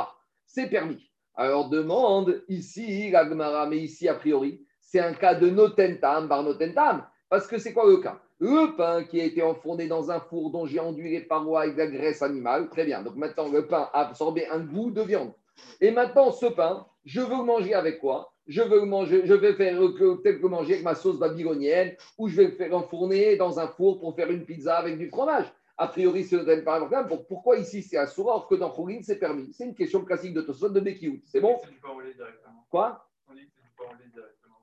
[0.46, 1.10] c'est permis.
[1.36, 7.06] Alors demande ici, la mais ici, a priori, c'est un cas de notentam, bar notentam.
[7.30, 8.20] Parce que c'est quoi le cas?
[8.40, 11.76] Le pain qui a été enfourné dans un four dont j'ai enduit les parois avec
[11.76, 13.02] de la graisse animale, très bien.
[13.02, 15.34] Donc maintenant, le pain a absorbé un goût de viande.
[15.82, 18.33] Et maintenant, ce pain, je veux manger avec quoi?
[18.48, 22.36] Je veux manger, je vais faire peut-être le manger avec ma sauce babylonienne ou je
[22.38, 25.46] vais le faire enfourner dans un four pour faire une pizza avec du fromage.
[25.78, 27.24] A priori, c'est le par exemple.
[27.28, 29.52] Pourquoi ici c'est à alors que dans Khourin c'est permis?
[29.54, 31.22] C'est une question classique de Tosfot de Bekiout.
[31.26, 31.58] C'est bon?
[31.64, 32.66] C'est du pain au lait directement.
[32.70, 33.08] Quoi?
[33.30, 34.56] On dit que c'est du pain au lait directement.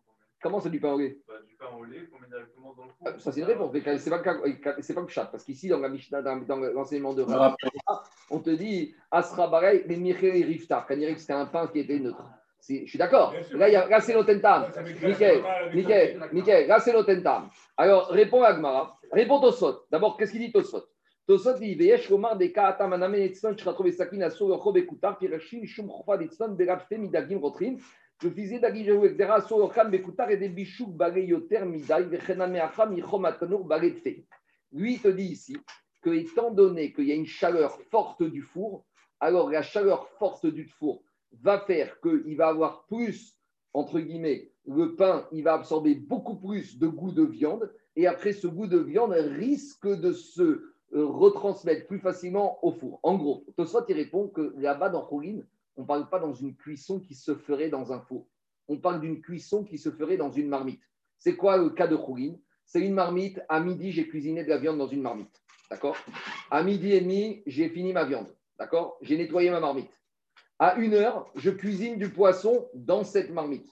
[0.42, 1.18] Comment c'est du pain au lait?
[1.26, 3.08] Bah, Du pain au lait qu'on met directement dans le four.
[3.08, 5.24] Ah, ça c'est une réponse, mais c'est pas, pas le chat.
[5.26, 7.56] Parce qu'ici, dans la Mishnah, dans, dans l'enseignement de Rav,
[8.30, 10.86] on te dit Asra Baray, les Michel et Riftar.
[10.86, 12.24] Quand c'était un pain qui était neutre.
[12.68, 13.34] Je suis d'accord.
[13.52, 14.70] Là, il y a, là c'est l'otentam.
[15.02, 15.42] Michael,
[15.74, 17.50] Michael, Michael, là, c'est l'otentam.
[17.76, 18.98] Alors, réponds à Gmara.
[19.12, 19.86] Réponds Tosfot.
[19.90, 20.84] D'abord, qu'est-ce qu'il dit Tosfot
[21.26, 25.88] Tosfot dit Veyesh Omar de Kaatam Anamen Etzon, Chratrove Sakin Asur, Rob Ekutar, Pirachim, Shum
[25.88, 27.78] Chofa Etzon, Berapte Midagim Rotrim.
[28.22, 29.30] Le fils d'Agim Jehou, etc.
[29.32, 34.24] Asur, Kham Bekutar et des Bichouk, Bagay Yoter, Midai, Vechename Acham, Yichom Atanur, Bagay Tfe.
[34.72, 35.56] Lui, il te dit ici
[36.02, 38.84] que, étant donné qu'il y a une chaleur forte du four,
[39.20, 43.36] alors la chaleur forte du four, va faire qu'il va avoir plus,
[43.72, 48.32] entre guillemets, le pain, il va absorber beaucoup plus de goût de viande, et après
[48.32, 50.42] ce goût de viande risque de se
[50.92, 53.00] euh, retransmettre plus facilement au four.
[53.02, 55.40] En gros, Tosfot il répond que là-bas dans Khourin,
[55.76, 58.26] on ne parle pas dans une cuisson qui se ferait dans un four.
[58.68, 60.82] On parle d'une cuisson qui se ferait dans une marmite.
[61.18, 63.40] C'est quoi le cas de Khourin C'est une marmite.
[63.48, 65.42] À midi, j'ai cuisiné de la viande dans une marmite.
[65.70, 65.96] D'accord?
[66.50, 68.34] À midi et demi, j'ai fini ma viande.
[68.58, 68.98] D'accord?
[69.00, 69.90] J'ai nettoyé ma marmite.
[70.62, 73.66] À une heure, je cuisine du poisson dans cette marmite.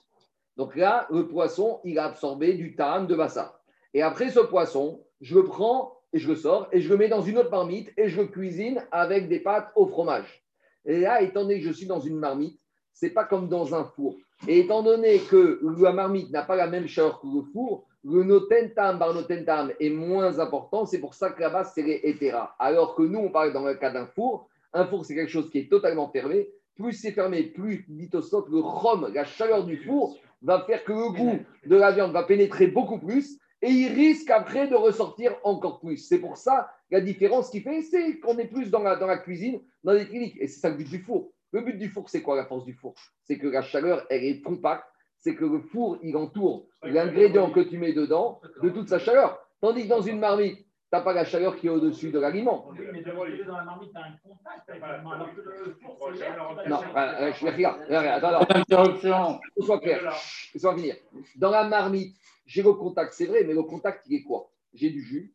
[0.57, 3.61] Donc là, le poisson, il a absorbé du tam de bassa.
[3.93, 7.07] Et après ce poisson, je le prends et je le sors et je le mets
[7.07, 10.43] dans une autre marmite et je le cuisine avec des pâtes au fromage.
[10.83, 12.59] Et là, étant donné que je suis dans une marmite,
[12.91, 14.15] c'est pas comme dans un four.
[14.47, 18.23] Et étant donné que la marmite n'a pas la même chaleur que le four, le
[18.23, 20.87] notentam bar notentam est moins important.
[20.87, 22.33] C'est pour ça que là-bas, c'est les.
[22.57, 24.49] Alors que nous, on parle dans le cas d'un four.
[24.73, 26.49] Un four, c'est quelque chose qui est totalement fermé
[26.79, 31.09] plus c'est fermé, plus, dit le rhum, la chaleur du four, va faire que le
[31.09, 35.81] goût de la viande va pénétrer beaucoup plus et il risque après de ressortir encore
[35.81, 35.97] plus.
[35.97, 39.17] C'est pour ça la différence qui fait, c'est qu'on est plus dans la, dans la
[39.17, 40.37] cuisine, dans les cliniques.
[40.39, 41.31] Et c'est ça le but du four.
[41.51, 42.93] Le but du four, c'est quoi la force du four?
[43.25, 44.85] C'est que la chaleur, elle est compacte,
[45.17, 49.37] c'est que le four, il entoure l'ingrédient que tu mets dedans de toute sa chaleur.
[49.59, 52.67] Tandis que dans une marmite, n'as pas la chaleur qui est au-dessus de l'aliment.
[52.71, 56.11] Oui, mais dans la marmite, tu as un contact avec l'aliment, alors que le four,
[56.13, 56.37] c'est l'air.
[56.67, 59.39] Non, regarde, regarde, attends, attends.
[59.59, 60.13] Soit clair,
[60.57, 60.95] soit finir.
[61.35, 64.49] Dans la marmite, j'ai le contact, c'est vrai, mais le contact, il est quoi?
[64.73, 65.33] J'ai du jus.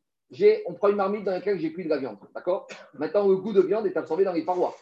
[0.66, 2.66] On prend une marmite dans laquelle j'ai cuit de la viande, d'accord?
[2.94, 4.74] Maintenant, le goût de viande est absorbé dans les parois.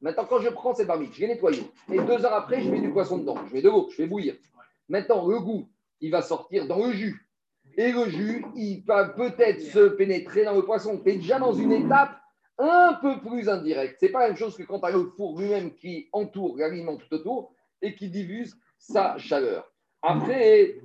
[0.00, 1.62] Maintenant, quand je prends cette marmite, je vais nettoyer.
[1.92, 3.36] Et deux heures après, je mets du poisson dedans.
[3.48, 4.34] Je mets de l'eau, je vais bouillir.
[4.88, 5.68] Maintenant, le goût,
[6.00, 7.23] il va sortir dans le jus
[7.76, 10.98] et le jus, il va peut-être se pénétrer dans le poisson.
[10.98, 12.16] Tu es déjà dans une étape
[12.58, 13.98] un peu plus indirecte.
[14.00, 16.56] Ce n'est pas la même chose que quand tu as le four lui-même qui entoure
[16.56, 19.70] l'aliment tout autour et qui diffuse sa chaleur.
[20.02, 20.76] Après,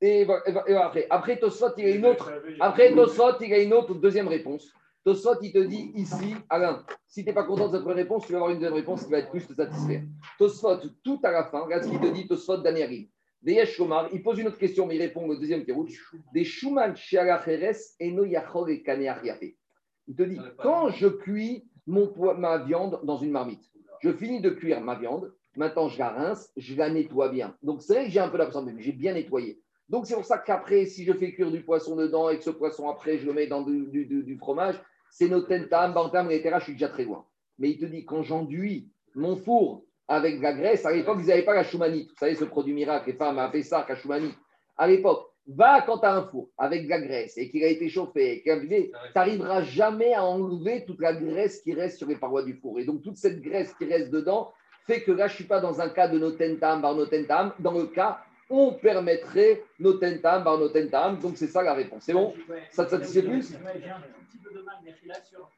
[0.00, 0.26] et,
[0.76, 2.32] après, après Tosfot, il y a une autre.
[2.60, 4.72] Après Tosfot, il y a une autre deuxième réponse.
[5.04, 8.32] Tosfot, il te dit ici, Alain, si tu n'es pas content de cette réponse, tu
[8.32, 10.02] vas avoir une deuxième réponse qui va être plus te satisfaire.
[10.38, 12.58] Tosfot, tout à la fin, regarde ce qu'il te dit, Tosfot
[13.42, 13.68] Daniel
[14.12, 16.14] il pose une autre question, mais il répond au deuxième Kérouch.
[16.32, 16.94] Des Shuman
[18.00, 19.56] et no et
[20.08, 23.62] Il te dit, quand je cuis mon, ma viande dans une marmite,
[24.00, 27.56] je finis de cuire ma viande, maintenant je la rince, je la nettoie bien.
[27.62, 29.60] Donc c'est vrai que j'ai un peu d'absence, mais j'ai bien nettoyé.
[29.88, 32.50] Donc c'est pour ça qu'après, si je fais cuire du poisson dedans et que ce
[32.50, 36.56] poisson après je le mets dans du, du, du, fromage, c'est notentam, bantam, etc.
[36.58, 37.24] Je suis déjà très loin.
[37.58, 40.86] Mais il te dit, quand j'enduis mon four avec de la graisse.
[40.86, 42.10] À l'époque, ils n'avaient pas la choumanite.
[42.10, 44.36] Vous savez, ce produit miracle, les femmes avaient ça, la choumanite.
[44.76, 47.68] À l'époque, va quand tu as un four avec de la graisse et qu'il a
[47.68, 52.42] été chauffé, tu n'arriveras jamais à enlever toute la graisse qui reste sur les parois
[52.42, 52.80] du four.
[52.80, 54.52] Et donc, toute cette graisse qui reste dedans
[54.86, 57.52] fait que là, je ne suis pas dans un cas de notentam, bar notentam.
[57.58, 61.18] Dans le cas, on permettrait notentam, bar notentam.
[61.18, 62.04] Donc, c'est ça la réponse.
[62.04, 62.34] C'est bon?
[62.70, 63.50] Ça te satisfait plus?
[63.50, 64.76] J'ai un petit peu de mal,
[65.24, 65.50] sur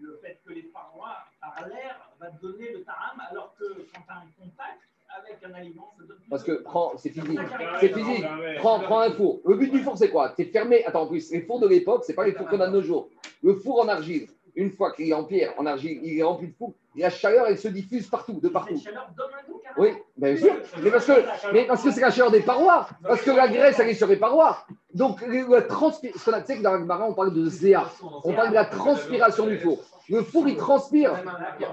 [0.00, 4.10] le fait que les parois, par l'air, va donner le taram, alors que quand tu
[4.10, 6.18] as un contact avec un aliment, ça donne.
[6.28, 6.64] Parce que
[6.96, 7.38] c'est physique.
[7.80, 8.24] C'est physique.
[8.58, 9.40] Prends, prends un four.
[9.44, 10.32] Le but du four, c'est quoi?
[10.36, 10.84] C'est fermé.
[10.84, 12.82] Attends, en plus, les fours de l'époque, c'est pas les fours qu'on a de nos
[12.82, 13.08] jours.
[13.42, 16.48] Le four en argile, une fois qu'il est en pierre, en argile, il est rempli
[16.48, 18.74] de four, la chaleur, elle se diffuse partout, de partout.
[18.74, 20.54] La chaleur donne goût, Oui, bien sûr.
[20.82, 22.88] Mais parce que, mais parce que c'est la chaleur des parois.
[23.02, 24.64] Parce que la graisse, elle est sur les parois.
[24.92, 27.90] Donc, la transpiration, tu sais que dans la on parle de zéa,
[28.22, 29.82] on parle de la transpiration du four.
[30.08, 31.12] Le four, il transpire.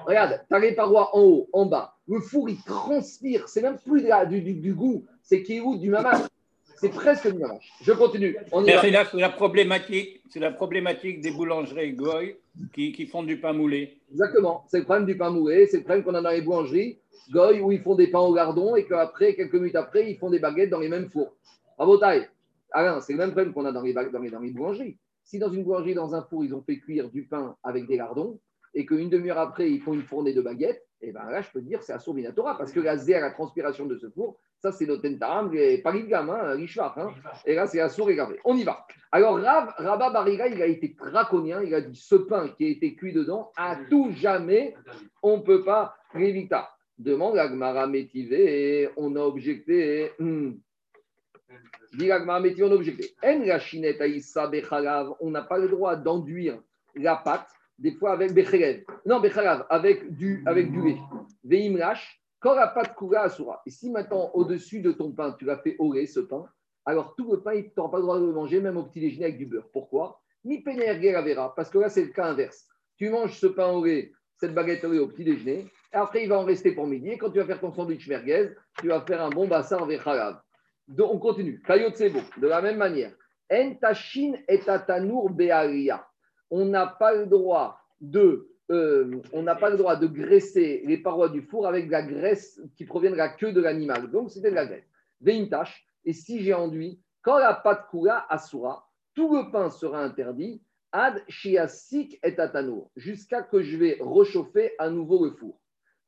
[0.06, 1.96] Regarde, tu as les parois en haut, en bas.
[2.08, 3.48] Le four, il transpire.
[3.48, 6.22] C'est même plus du, goût, c'est qui est du mamage.
[6.78, 7.72] C'est presque du mamage.
[7.82, 8.36] Je continue.
[8.82, 12.38] C'est la, problématique, c'est la problématique des boulangeries Goy
[12.74, 14.02] qui, font du pain moulé.
[14.12, 14.66] Exactement.
[14.68, 15.68] C'est le problème du pain moulé.
[15.68, 17.00] C'est le problème qu'on a dans les boulangeries
[17.32, 20.30] Goy où ils font des pains au gardon et qu'après, quelques minutes après, ils font
[20.30, 21.34] des baguettes dans les mêmes fours.
[21.78, 22.28] Bravo, taille.
[22.72, 24.98] Alain, c'est le même problème qu'on a dans les, dans, les, dans les boulangeries.
[25.24, 27.98] Si dans une boulangerie, dans un four, ils ont fait cuire du pain avec des
[27.98, 28.40] lardons
[28.74, 31.50] et qu'une demi-heure après, ils font une fournée de baguettes, et eh bien là, je
[31.50, 34.38] peux te dire, c'est Assur Minatora parce que la zéa, la transpiration de ce four,
[34.62, 35.52] ça, c'est notre Taram,
[35.84, 36.56] pas Ligam, hein,
[36.96, 37.14] Hein,
[37.48, 38.18] et là, c'est Assur et.
[38.46, 38.86] On y va.
[39.12, 41.64] Alors, Rav, Rabba Bariga, il a été draconien.
[41.64, 44.76] Il a dit ce pain qui a été cuit dedans, à tout jamais,
[45.24, 46.62] on ne peut pas l'éviter.
[47.00, 50.12] Demande à Gmara Métivé, on a objecté.
[50.20, 50.52] Hmm,
[52.00, 53.16] on objecté.
[55.20, 56.62] On n'a pas le droit d'enduire
[56.96, 57.50] la pâte,
[57.82, 58.84] des fois avec Bechelev.
[59.06, 59.22] Non,
[59.70, 60.82] avec du, avec du
[61.44, 61.72] lait.
[62.40, 63.62] Quand la pâte coula Asura.
[63.66, 66.46] Et si maintenant, au-dessus de ton pain, tu l'as fait au ce pain,
[66.86, 69.00] alors tout le pain, tu n'auras pas le droit de le manger, même au petit
[69.00, 69.70] déjeuner avec du beurre.
[69.72, 70.22] Pourquoi?
[70.44, 72.68] Ni vera, parce que là, c'est le cas inverse.
[72.98, 76.30] Tu manges ce pain au lait, cette baguette au au petit déjeuner, et après, il
[76.30, 77.10] va en rester pour midi.
[77.10, 79.88] Et quand tu vas faire ton sandwich merguez, tu vas faire un bon bassin en
[80.88, 81.62] donc, on continue.
[81.68, 83.14] de la même manière.
[83.52, 84.60] Entashin et
[86.52, 90.98] On n'a pas le droit de euh, on n'a pas le droit de graisser les
[90.98, 94.10] parois du four avec de la graisse qui provient de la queue de l'animal.
[94.10, 94.88] Donc, c'était de la graisse.
[95.20, 95.86] Veintash.
[96.06, 100.62] Et si j'ai enduit, quand la pâte coula asura, tout le pain sera interdit.
[100.94, 102.92] Ad shiasik et atanour.
[102.96, 105.60] Jusqu'à que je vais réchauffer à nouveau le four.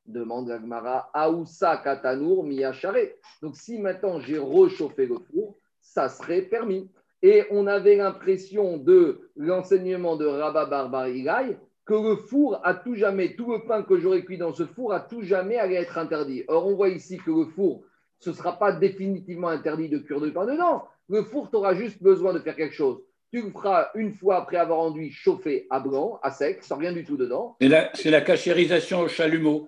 [0.06, 3.12] Demande Agmara, Aoussa Katanour Miyachare.
[3.42, 6.90] Donc, si maintenant j'ai réchauffé le four, ça serait permis.
[7.24, 13.36] Et on avait l'impression de l'enseignement de Rabba Barbarigaï que le four, à tout jamais,
[13.36, 16.44] tout le pain que j'aurais cuit dans ce four, à tout jamais allait être interdit.
[16.50, 17.84] Or, on voit ici que le four,
[18.20, 20.84] ce ne sera pas définitivement interdit de cuire de pain dedans.
[21.10, 23.02] Le four, tu auras juste besoin de faire quelque chose.
[23.32, 26.94] Tu le feras une fois après avoir enduit chauffer à blanc, à sec, sans rien
[26.94, 27.58] du tout dedans.
[27.94, 29.68] C'est la cachérisation au chalumeau.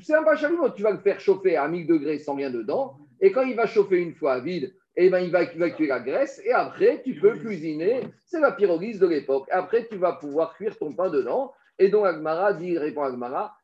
[0.00, 0.70] C'est un pas chalumeau.
[0.70, 2.96] Tu vas le faire chauffer à 1000 degrés sans rien dedans.
[3.20, 6.40] Et quand il va chauffer une fois vide, eh ben, il va évacuer la graisse.
[6.44, 8.02] Et après, tu peux cuisiner.
[8.24, 9.48] C'est la pyrolyse de l'époque.
[9.50, 11.52] Après, tu vas pouvoir cuire ton pain dedans.
[11.78, 13.54] Et donc, Agmara dit, répond Agmara.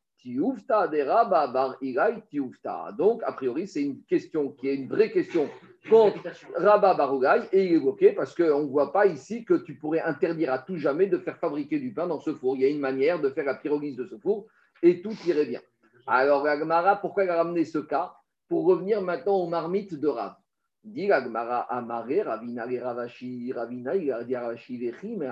[2.96, 5.48] Donc, a priori, c'est une question qui est une vraie question
[5.90, 6.22] contre
[6.54, 10.00] Rabba Barugai et il est évoqué parce qu'on ne voit pas ici que tu pourrais
[10.02, 12.54] interdire à tout jamais de faire fabriquer du pain dans ce four.
[12.54, 14.46] Il y a une manière de faire la pyrolyse de ce four
[14.82, 15.60] et tout irait bien.
[16.06, 18.14] Alors, Agmara, pourquoi il a ramené ce cas
[18.48, 20.34] Pour revenir maintenant aux marmites de Rav.
[20.84, 25.28] Dit Agmara Amare, Ravina Ravashi, Ravina Ravashi Vechi, mais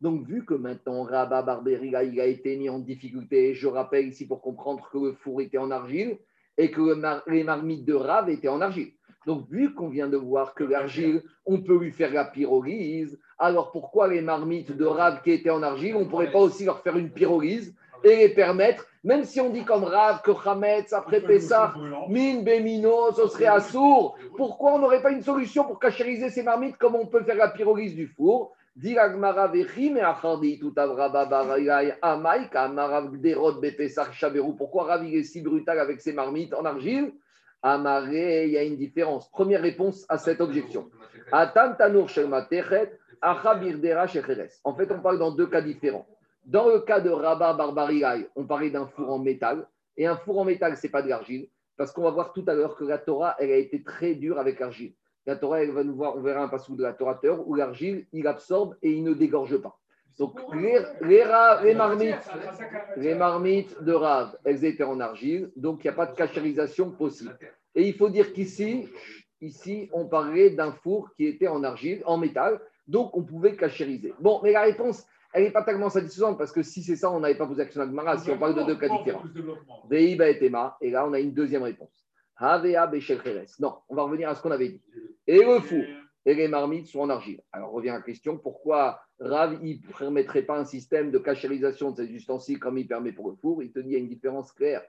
[0.00, 4.42] donc, vu que maintenant Rabba Barberiga a été mis en difficulté, je rappelle ici pour
[4.42, 6.18] comprendre que le four était en argile
[6.58, 8.92] et que les marmites de Rav étaient en argile.
[9.26, 13.72] Donc, vu qu'on vient de voir que l'argile, on peut lui faire la pyrolyse, alors
[13.72, 16.80] pourquoi les marmites de Rav qui étaient en argile, on ne pourrait pas aussi leur
[16.80, 21.20] faire une pyrolyse et les permettre, même si on dit comme Rav que Hametz après
[21.20, 21.74] Pessah,
[22.08, 24.16] Min Bemino, ce serait assourd.
[24.36, 27.48] Pourquoi on n'aurait pas une solution pour cachériser ces marmites comme on peut faire la
[27.48, 28.52] pyrolyse du four?
[34.56, 37.12] Pourquoi Rav est si brutal avec ses marmites en argile?
[37.68, 39.28] Amaré, il y a une différence.
[39.28, 40.88] Première réponse à cette objection.
[41.32, 41.46] En
[44.74, 46.06] fait, on parle dans deux cas différents.
[46.44, 49.66] Dans le cas de Rabat Barbariaï, on parlait d'un four en métal.
[49.96, 51.48] Et un four en métal, ce n'est pas de l'argile.
[51.76, 54.38] Parce qu'on va voir tout à l'heure que la Torah, elle a été très dure
[54.38, 54.94] avec l'argile.
[55.26, 58.06] La Torah, elle va nous voir, on verra un passage de la Torah où l'argile,
[58.12, 59.76] il absorbe et il ne dégorge pas.
[60.18, 62.30] Donc, les, les, marmites,
[62.96, 66.90] les marmites de Rav, elles étaient en argile, donc il n'y a pas de cachérisation
[66.90, 67.36] possible.
[67.76, 68.88] Et il faut dire qu'ici,
[69.40, 74.14] ici, on parlait d'un four qui était en argile, en métal, donc on pouvait cachériser.
[74.18, 77.20] Bon, mais la réponse, elle n'est pas tellement satisfaisante parce que si c'est ça, on
[77.20, 79.22] n'avait pas posé action à Gmara si on parle de deux cas différents.
[80.80, 82.08] et là, on a une deuxième réponse.
[83.60, 84.82] Non, on va revenir à ce qu'on avait dit.
[85.26, 85.82] Et le four
[86.24, 87.40] et les marmites sont en argile.
[87.52, 92.10] Alors revient la question pourquoi Rav ne permettrait pas un système de cachérisation de ces
[92.10, 93.62] ustensiles comme il permet pour le four?
[93.62, 94.82] Il te dit qu'il y a une différence claire.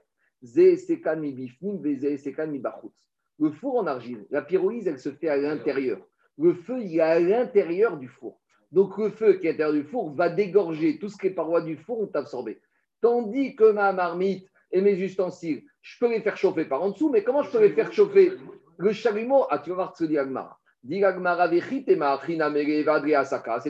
[3.40, 6.00] Le four en argile, la pyrolyse, elle se fait à l'intérieur.
[6.38, 8.40] Le feu, il est à l'intérieur du four.
[8.70, 11.34] Donc le feu qui est à l'intérieur du four va dégorger tout ce que les
[11.34, 12.60] parois du four ont absorbé.
[13.00, 17.10] Tandis que ma marmite et mes ustensiles, je peux les faire chauffer par en dessous,
[17.10, 18.32] mais comment je peux les faire chauffer?
[18.76, 20.58] Le chalumeau, ah, tu vas voir ce que dit Agmara.
[20.84, 21.00] C'est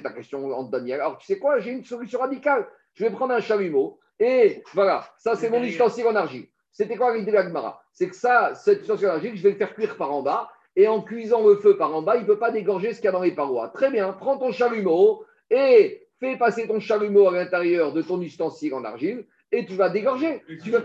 [0.03, 1.01] ta question en Daniel.
[1.01, 1.59] Alors, tu sais quoi?
[1.59, 2.69] J'ai une solution radicale.
[2.95, 6.49] Je vais prendre un chalumeau et voilà, ça c'est mon ustensile en argile.
[6.73, 9.57] C'était quoi l'idée de l'Agmara C'est que ça, cette ustensile en argile, je vais le
[9.57, 12.27] faire cuire par en bas et en cuisant le feu par en bas, il ne
[12.27, 13.69] peut pas dégorger ce qu'il y a dans les parois.
[13.69, 18.75] Très bien, prends ton chalumeau et fais passer ton chalumeau à l'intérieur de ton ustensile
[18.75, 20.43] en argile et tu vas dégorger.
[20.63, 20.81] tu vas...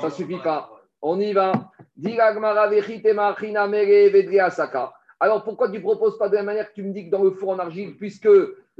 [0.00, 0.70] Ça ne suffit pas.
[1.02, 1.52] On y va.
[5.22, 7.22] Alors pourquoi tu ne proposes pas de la manière que tu me dis que dans
[7.22, 8.28] le four en argile, puisque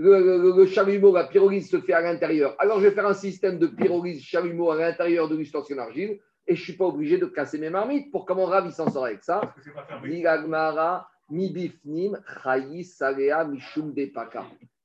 [0.00, 3.66] le, chalumeau, la pyrolyse se fait à l'intérieur, alors je vais faire un système de
[3.66, 7.26] pyrolyse chalumeau à l'intérieur de l'ustensile en argile et je ne suis pas obligé de
[7.26, 8.10] casser mes marmites.
[8.10, 9.54] Pour comment Rav il s'en sort avec ça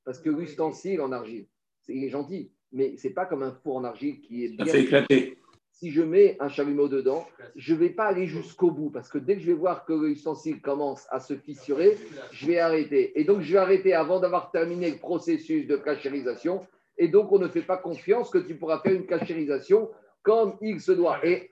[0.03, 1.47] Parce que l'ustensile en argile,
[1.87, 4.65] il est gentil, mais ce n'est pas comme un four en argile qui est bien.
[4.65, 5.37] Ça fait éclater
[5.75, 9.17] si je mets un chalumeau dedans, je ne vais pas aller jusqu'au bout parce que
[9.17, 11.97] dès que je vais voir que l'ustensile commence à se fissurer,
[12.31, 13.19] je vais arrêter.
[13.19, 16.65] Et donc, je vais arrêter avant d'avoir terminé le processus de cachérisation.
[16.97, 19.89] Et donc, on ne fait pas confiance que tu pourras faire une cachérisation
[20.23, 21.19] comme il se doit.
[21.25, 21.51] Et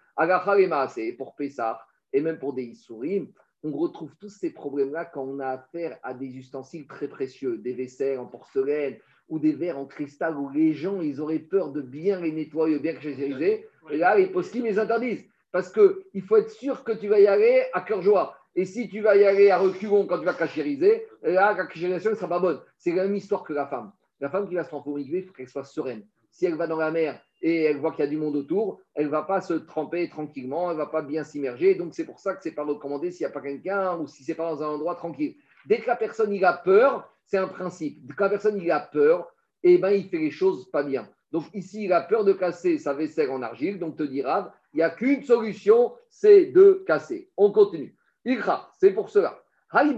[0.88, 1.82] c'est pour Pessah
[2.14, 3.28] et même pour des Issourim,
[3.64, 7.74] on retrouve tous ces problèmes-là quand on a affaire à des ustensiles très précieux, des
[7.74, 8.98] vaisselles en porcelaine
[9.28, 12.80] ou des verres en cristal où les gens, ils auraient peur de bien les nettoyer,
[12.80, 13.68] bien cachériser.
[13.92, 15.26] Et là, les post les interdisent.
[15.52, 18.36] Parce qu'il faut être sûr que tu vas y aller à cœur joie.
[18.56, 22.12] Et si tu vas y aller à reculons quand tu vas cachériser, là, la cachérisation
[22.12, 22.62] ne sera pas bonne.
[22.78, 23.92] C'est la même histoire que la femme.
[24.20, 26.06] La femme qui va se transformer, il faut qu'elle soit sereine.
[26.32, 28.80] Si elle va dans la mer et elle voit qu'il y a du monde autour,
[28.96, 31.76] elle ne va pas se tremper tranquillement, elle ne va pas bien s'immerger.
[31.76, 34.24] Donc, c'est pour ça que c'est pas recommandé s'il n'y a pas quelqu'un ou si
[34.24, 35.36] c'est pas dans un endroit tranquille.
[35.66, 38.00] Dès que la personne il a peur, c'est un principe.
[38.16, 39.32] Quand la personne il a peur,
[39.64, 41.08] eh ben, il fait les choses pas bien.
[41.34, 44.78] Donc ici, il a peur de casser sa vaisselle en argile, donc te dira, il
[44.78, 47.32] n'y a qu'une solution, c'est de casser.
[47.38, 47.96] On continue.
[48.24, 49.44] Ikra, c'est pour cela.
[49.72, 49.98] Haï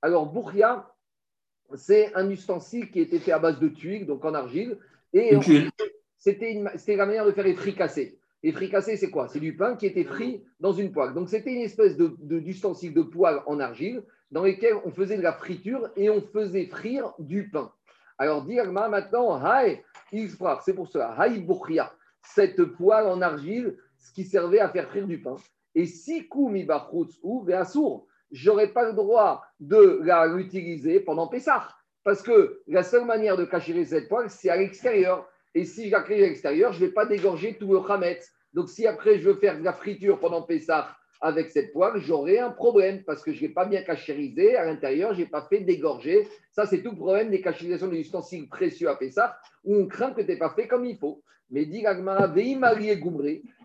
[0.00, 0.88] Alors Boukhia,
[1.74, 4.78] c'est un ustensile qui était fait à base de tuiles, donc en argile.
[5.12, 5.36] Et
[6.16, 8.20] c'était la manière de faire les fricassés.
[8.44, 9.26] Les fricassés, c'est quoi?
[9.26, 11.12] C'est du pain qui était frit dans une poêle.
[11.12, 15.22] Donc c'était une espèce d'ustensile de, de poêle en argile dans lequel on faisait de
[15.22, 17.72] la friture et on faisait frire du pain.
[18.22, 19.42] Alors, dit maintenant,
[20.64, 21.44] c'est pour cela, Haï
[22.22, 25.34] cette poêle en argile, ce qui servait à faire frire du pain.
[25.74, 26.64] Et si Koumi
[27.24, 30.00] ou Veasour, j'aurais pas le droit de
[30.36, 31.66] l'utiliser pendant Pessah.
[32.04, 35.28] Parce que la seule manière de cacher cette poêle, c'est à l'extérieur.
[35.56, 38.20] Et si je la crée à l'extérieur, je ne vais pas dégorger tout le khamet.
[38.52, 42.40] Donc, si après je veux faire de la friture pendant Pessah avec cette poêle, j'aurai
[42.40, 45.60] un problème parce que je n'ai pas bien cachérisé à l'intérieur, je n'ai pas fait
[45.60, 46.26] dégorger.
[46.50, 50.10] Ça, c'est tout le problème des cachérisations des ustensiles précieux à Pessah, où on craint
[50.10, 51.22] que tu n'aies pas fait comme il faut.
[51.50, 51.84] Mais dit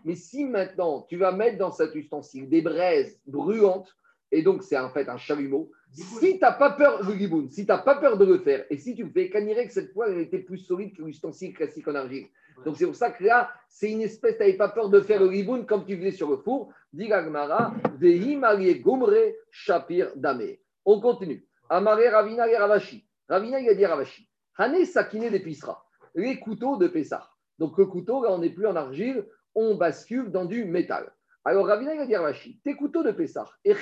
[0.04, 3.92] mais si maintenant tu vas mettre dans cet ustensile des braises brûlantes,
[4.30, 7.66] et donc c'est en fait un chalumeau, si tu n'as pas peur, le si tu
[7.66, 10.58] pas peur de le faire, et si tu fais cannirer que cette poêle était plus
[10.58, 12.26] solide que l'ustensile classique en argile,
[12.64, 15.20] donc c'est pour ça que là, c'est une espèce, tu n'avais pas peur de faire
[15.20, 16.72] le riboun comme tu faisais sur le four.
[16.92, 19.14] Dit Gagmara, Gomre
[19.50, 20.56] Shapir Dame.
[20.84, 21.46] On continue.
[21.68, 23.06] Amare Ravina et Ravashi.
[23.28, 24.28] Ravina, il a dit Ravashi.
[24.56, 25.84] Hane Sakine d'Episra.
[26.14, 27.28] Les couteaux de Pessah.
[27.58, 31.12] Donc le couteau, là, on n'est plus en argile, on bascule dans du métal.
[31.44, 32.60] Alors Ravina, il a dit Ravashi.
[32.64, 33.48] Tes couteaux de Pessah.
[33.64, 33.74] Et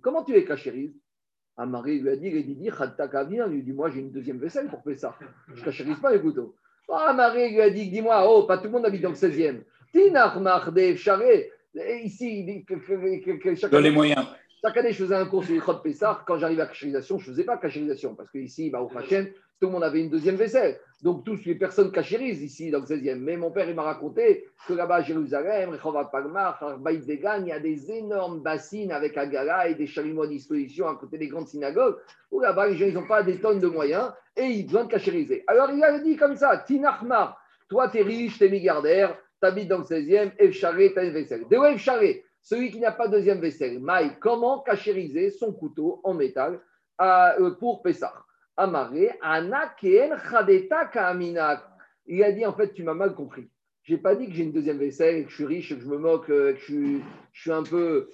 [0.00, 0.96] comment tu les cachérises?
[1.58, 2.54] Amaré lui a dit, il a dit,
[3.50, 5.18] lui dit, moi j'ai une deuxième vaisselle pour Pessah.
[5.54, 6.54] Je ne cachérise pas les couteaux.
[6.90, 9.58] Ah, Marie lui a dit, dis-moi, oh, pas tout le monde habite dans le 16e.
[12.04, 14.24] Ici, il dit que, Dans les moyens.
[14.60, 16.24] Chaque année, je faisais un cours sur les de Pessar.
[16.24, 19.28] Quand j'arrivais à la cachérisation, je ne faisais pas cachérisation parce qu'ici, bah, au Hachem,
[19.60, 20.80] tout le monde avait une deuxième vaisselle.
[21.00, 23.20] Donc, tous les personnes cachérisent ici dans le 16e.
[23.20, 28.40] Mais mon père, il m'a raconté que là-bas à Jérusalem, il y a des énormes
[28.40, 31.94] bassines avec Agala et des chalumeaux à disposition à côté des grandes synagogues
[32.32, 35.44] où là-bas, les gens, ils n'ont pas des tonnes de moyens et ils doivent cachériser.
[35.46, 39.46] Alors, il a dit comme ça Tinachmar, toi, tu es riche, tu es milliardaire, tu
[39.46, 41.46] habites dans le 16e, Efcharé, tu as une vaisselle.
[41.48, 46.14] De Efcharé celui qui n'a pas de deuxième vaisselle, Maï, comment cachériser son couteau en
[46.14, 46.60] métal
[47.00, 48.14] euh, pour Pessah?
[48.56, 50.90] Amaré, Khadeta.
[52.06, 53.50] Il a dit en fait, tu m'as mal compris.
[53.82, 55.86] Je n'ai pas dit que j'ai une deuxième vaisselle, que je suis riche, que je
[55.86, 57.00] me moque, euh, que je
[57.32, 58.10] suis, un, peu,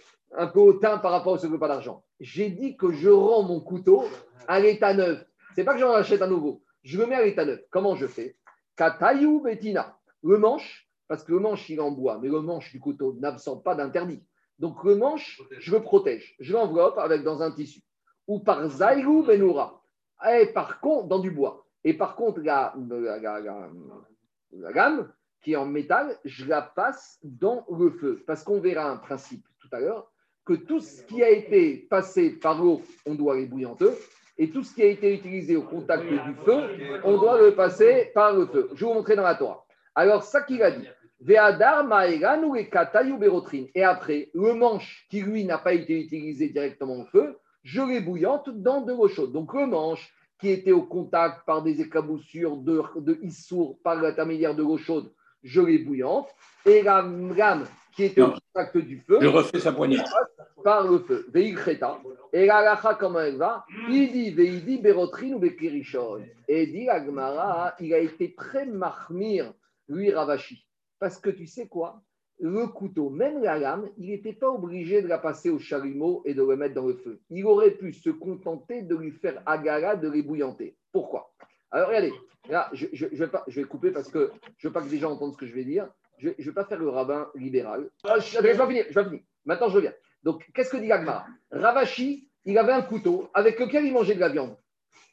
[0.55, 2.05] hautain par rapport à qui n'ont pas d'argent.
[2.21, 4.05] J'ai dit que je rends mon couteau
[4.47, 5.25] à l'état neuf.
[5.55, 6.63] C'est pas que j'en achète un nouveau.
[6.83, 7.61] Je le mets à l'état neuf.
[7.71, 8.37] Comment je fais?
[8.77, 9.97] Katayou Betina.
[10.23, 13.15] Le manche, parce que le manche, il est en bois, mais le manche du couteau
[13.21, 14.21] n'absorbe pas d'interdit.
[14.59, 16.35] Donc le manche, je le protège.
[16.41, 17.83] Je l'enveloppe avec dans un tissu.
[18.27, 19.81] Ou par Zaïrou Benoura.
[20.29, 21.65] Et par contre, dans du bois.
[21.85, 27.91] Et par contre, la, la, gamme qui est en métal, je la passe dans le
[27.91, 28.25] feu.
[28.27, 30.11] Parce qu'on verra un principe tout à l'heure.
[30.45, 33.91] que tout ce qui a été passé par l'eau, on doit les bouillanter,
[34.37, 38.11] et tout ce qui a été utilisé au contact du feu, on doit le passer
[38.15, 38.69] par le feu.
[38.75, 39.65] Je vais vous montrer dans la Torah.
[39.95, 40.89] Alors, ça qu'il a dit.
[41.27, 41.39] Et
[43.85, 48.51] après, le manche qui, lui, n'a pas été utilisé directement au feu, je les bouillante
[48.51, 49.33] dans de l'eau chaude.
[49.33, 54.55] Donc, le manche qui était au contact par des éclaboussures de, de issour par l'intermédiaire
[54.55, 55.11] de l'eau chaude,
[55.43, 56.29] je les bouillante.
[56.67, 57.65] Et la lame
[57.95, 60.01] qui était au contact du feu, je refais sa poignée.
[60.63, 61.27] Par le feu.
[62.33, 63.65] Et la lacha, comment elle va?
[63.89, 66.23] Il dit Veidi Berotrin ou Bekirishon.
[66.49, 69.53] Et dit Agmara, il a été très marmire,
[69.89, 70.67] lui, Ravashi.
[71.05, 72.01] Parce que tu sais quoi?
[72.41, 76.33] Le couteau, même la lame, il n'était pas obligé de la passer au chalumeau et
[76.33, 77.21] de le mettre dans le feu.
[77.29, 80.79] Il aurait pu se contenter de lui faire agara, de les bouillanter.
[80.93, 81.31] Pourquoi?
[81.71, 82.15] Alors regardez,
[82.49, 84.89] là, je, je, vais pas, je vais couper parce que je ne veux pas que
[84.89, 85.91] les gens entendent ce que je vais dire.
[86.17, 87.91] Je ne vais pas faire le rabbin libéral.
[88.05, 89.21] Ah, je, vais finir, je vais finir.
[89.45, 89.93] Maintenant, je reviens.
[90.23, 94.21] Donc, qu'est-ce que dit Agmara Ravashi, il avait un couteau avec lequel il mangeait de
[94.21, 94.57] la viande.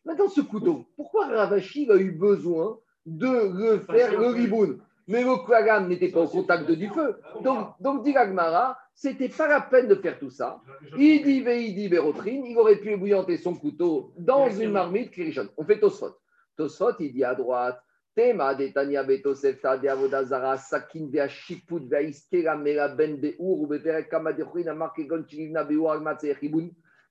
[0.06, 4.80] Maintenant, ce couteau, pourquoi Ravashi a eu besoin de le faire le riboun?
[5.08, 7.20] Mais le Kohagan n'était pas au contact du feu.
[7.44, 10.62] Donc, donc dit Agmara, c'était pas la peine de faire tout ça.
[10.98, 15.50] Il dit Veidi Bérotrine, il aurait pu bouillanter son couteau dans une marmite Kirishon.
[15.58, 16.16] On fait Tosfot.
[16.56, 17.82] Tosfot, il dit à droite,
[18.14, 24.34] Tema detania betosefta de avodazara sakin vea shiput vea iskera mera ben beur beperek kama
[24.34, 26.26] de chuina marke gon chilivna beur agmatse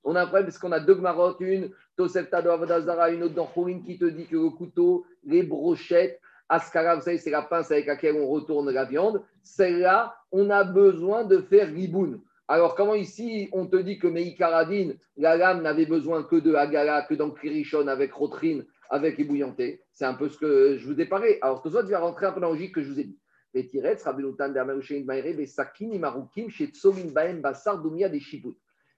[0.04, 3.34] On a un problème parce qu'on a deux gmarotes, une tosefta de avodazara, une autre
[3.34, 6.20] dans qui te dit que le couteau, les brochettes,
[6.50, 9.22] Askara, vous savez, c'est la pince avec laquelle on retourne la viande.
[9.42, 12.20] Celle-là, on a besoin de faire riboun.
[12.48, 17.02] Alors, comment ici, on te dit que Meikaradine, la lame n'avait besoin que de Agala,
[17.02, 21.06] que dans Kirishon avec Rotrine, avec ébouillanté C'est un peu ce que je vous ai
[21.06, 21.38] parlé.
[21.40, 23.04] Alors, tout ça, tu vas rentrer un peu dans la logique que je vous ai
[23.04, 23.18] dit.
[23.54, 24.04] Les tirettes.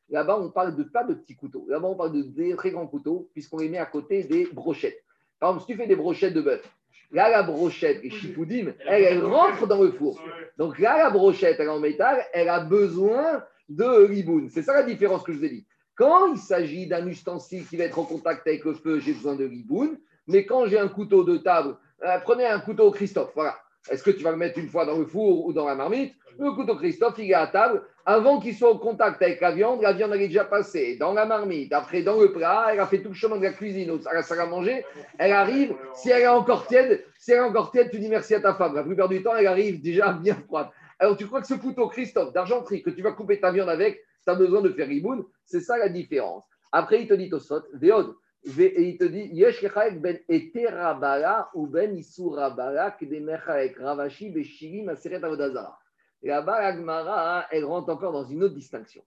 [0.08, 1.66] Là-bas, on parle de pas de petits couteaux.
[1.68, 5.04] Là-bas, on parle de très grands couteaux, puisqu'on les met à côté des brochettes.
[5.38, 6.66] Par exemple, si tu fais des brochettes de bœuf,
[7.10, 10.20] Là, la brochette, les chipoudim, elle, elle rentre dans le four.
[10.58, 14.48] Donc là, la brochette, elle est en métal, elle a besoin de riboun.
[14.48, 15.66] C'est ça la différence que je vous ai dit.
[15.94, 19.36] Quand il s'agit d'un ustensile qui va être en contact avec le feu, j'ai besoin
[19.36, 19.98] de riboun.
[20.26, 23.56] Mais quand j'ai un couteau de table, euh, prenez un couteau Christophe, voilà.
[23.90, 26.14] Est-ce que tu vas le mettre une fois dans le four ou dans la marmite?
[26.38, 27.82] Le couteau Christophe, il est à table.
[28.06, 31.12] Avant qu'il soit en contact avec la viande, la viande elle est déjà passée dans
[31.12, 33.96] la marmite, après dans le plat, elle a fait tout le chemin de la cuisine
[34.06, 34.84] à la salle à manger.
[35.18, 38.34] Elle arrive, si elle est encore tiède, si elle est encore tiède, tu dis merci
[38.34, 38.74] à ta femme.
[38.74, 40.68] La plupart du temps, elle arrive déjà bien froide.
[40.98, 44.00] Alors tu crois que ce couteau Christophe d'argenterie que tu vas couper ta viande avec,
[44.24, 46.44] tu as besoin de faire riboun, c'est ça la différence.
[46.72, 48.14] Après, il te dit Tosot, Véod,
[48.44, 49.64] et il te dit Yesh
[50.00, 55.78] ben eterabala ou ben isurabala kedemechaek ravashi beshirim aseret avodazara.
[56.22, 59.02] Là-bas, l'Agmara, elle rentre encore dans une autre distinction.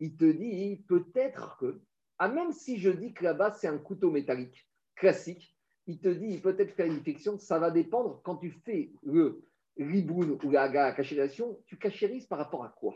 [0.00, 1.80] Il te dit peut-être que,
[2.18, 5.56] ah, même si je dis que là-bas c'est un couteau métallique classique,
[5.86, 9.42] il te dit peut-être faire une fiction, ça va dépendre quand tu fais le
[9.76, 12.94] riboun ou la, la cachérisation, tu cachérises par rapport à quoi?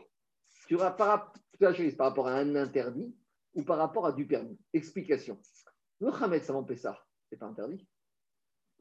[0.67, 0.77] Tu
[1.59, 3.13] cachérises par rapport à un interdit
[3.53, 5.37] ou par rapport à du permis Explication.
[5.99, 7.87] Le Hametz avant Pessah, c'est pas interdit.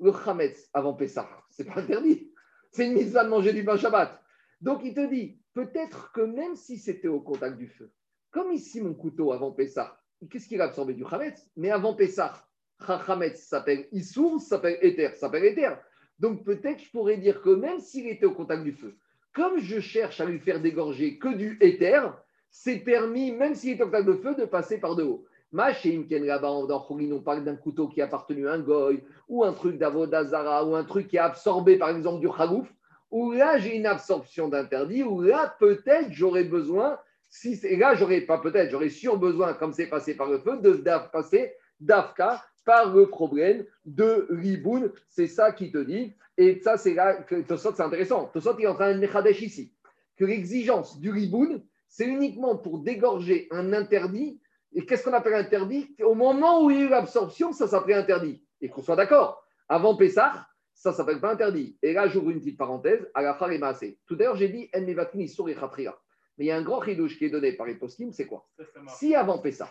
[0.00, 2.32] Le Hametz avant Pessah, c'est pas interdit.
[2.70, 4.20] C'est une mise de manger du pain Shabbat.
[4.60, 7.92] Donc il te dit, peut-être que même si c'était au contact du feu,
[8.30, 10.00] comme ici mon couteau avant Pessah,
[10.30, 12.46] qu'est-ce qu'il a absorbé du Hametz Mais avant Pessah,
[12.78, 15.78] Hametz s'appelle Issour, s'appelle Éther, s'appelle Éther.
[16.18, 18.96] Donc peut-être je pourrais dire que même s'il était au contact du feu,
[19.32, 22.14] comme je cherche à lui faire dégorger que du éther,
[22.50, 25.26] c'est permis, même s'il est au contact de feu, de passer par de haut.
[25.52, 29.52] Machin, là-bas, dans on parle d'un couteau qui a appartenu à un goy, ou un
[29.52, 32.66] truc d'Avodazara, ou un truc qui a absorbé, par exemple, du chagouf,
[33.10, 36.98] où là, j'ai une absorption d'interdit, où là, peut-être, j'aurais besoin,
[37.28, 40.56] si, et là, j'aurais pas peut-être, j'aurais sûr besoin, comme c'est passé par le feu,
[40.56, 40.82] de,
[41.12, 44.92] passer d'Afka par le problème de Riboun.
[45.08, 46.14] C'est ça qui te dit.
[46.38, 48.30] Et ça, c'est là que c'est intéressant.
[48.32, 49.72] Tosot est en train de Mechadesh ici.
[50.16, 54.40] Que l'exigence du Riboun, c'est uniquement pour dégorger un interdit
[54.74, 55.94] et qu'est-ce qu'on appelle interdit?
[56.02, 58.42] Au moment où il y a eu l'absorption, ça s'appelait interdit.
[58.60, 61.76] Et qu'on soit d'accord, avant Pessah, ça ne s'appelle pas interdit.
[61.82, 63.38] Et là, j'ouvre une petite parenthèse, à la
[63.82, 67.26] et Tout à l'heure, j'ai dit En Mais il y a un grand ridouche qui
[67.26, 68.48] est donné par les poskim, c'est quoi?
[68.88, 69.70] Si avant Pessah,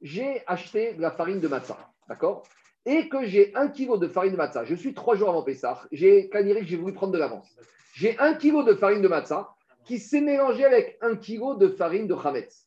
[0.00, 1.78] j'ai acheté de la farine de matzah,
[2.08, 2.44] d'accord?
[2.86, 5.86] Et que j'ai un kilo de farine de matzah, je suis trois jours avant Pessah,
[5.92, 7.54] j'ai que j'ai voulu prendre de l'avance.
[7.94, 12.06] J'ai un kilo de farine de matzah qui s'est mélangé avec un kilo de farine
[12.06, 12.66] de chametz.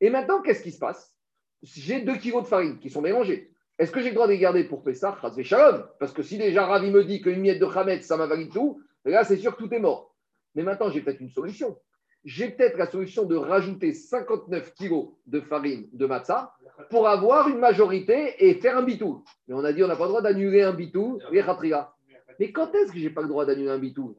[0.00, 1.14] Et maintenant, qu'est-ce qui se passe?
[1.62, 3.50] J'ai 2 kilos de farine qui sont mélangés.
[3.78, 5.16] Est-ce que j'ai le droit de les garder pour Pessah?
[5.42, 8.80] Shalom Parce que si déjà Ravi me dit qu'une miette de Khamet, ça m'invalide tout,
[9.04, 10.14] là, c'est sûr que tout est mort.
[10.54, 11.76] Mais maintenant, j'ai peut-être une solution.
[12.24, 16.52] j'ai peut-être la solution de rajouter 59 kilos de farine de matzah
[16.90, 19.24] pour avoir une majorité et faire un bitou.
[19.48, 21.42] Mais on a dit on n'a pas le droit d'annuler un bitou, les
[22.38, 24.16] Mais quand est-ce que j'ai pas le droit d'annuler un bitou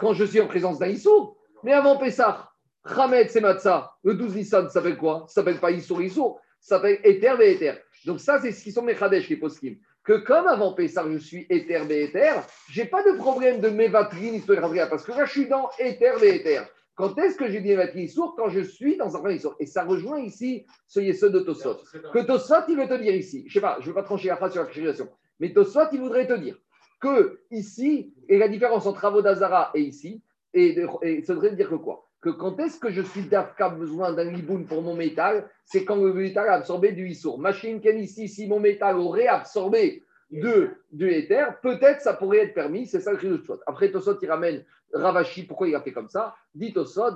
[0.00, 1.36] Quand je suis en présence d'un Issour.
[1.62, 2.50] Mais avant Pessah,
[2.84, 3.94] Hamed c'est matzah.
[4.02, 5.24] Le 12 Nissan, ça s'appelle quoi?
[5.28, 7.74] Ça s'appelle pas Issour Issour, ça s'appelle Éther et Éther.
[8.06, 9.76] Donc ça, c'est ce qui sont mes Khadesh, les poskim.
[10.02, 14.42] Que comme avant Pessah, je suis Éther et Éther, j'ai pas de problème de mévatrine,
[14.88, 16.66] parce que là, je suis dans Éther et Éther.
[16.94, 19.84] Quand est-ce que j'ai dit Mévatrine sourd Quand je suis dans un premier Et ça
[19.84, 21.80] rejoint ici ce Yesod de Tosot.
[22.12, 24.28] Que Tosot, il veut te dire ici, je sais pas, je ne veux pas trancher
[24.28, 25.08] la phrase sur la création,
[25.40, 26.56] mais Tosot, il voudrait te dire
[27.00, 30.22] que ici, et la différence entre travaux d'Azara et ici,
[30.54, 30.86] et,
[31.24, 32.03] ça voudrait dire que quoi?
[32.24, 35.96] Que quand est-ce que je suis d'Afka besoin d'un liboun pour mon métal C'est quand
[35.96, 37.38] le métal a absorbé du Issour.
[37.38, 42.54] Machine Ken ici, si mon métal aurait absorbé de, de éther, peut-être ça pourrait être
[42.54, 44.64] permis, c'est ça le de Après, Tosot, il ramène
[44.94, 46.34] Ravashi, pourquoi il a fait comme ça?
[46.54, 47.10] Dit Tosot,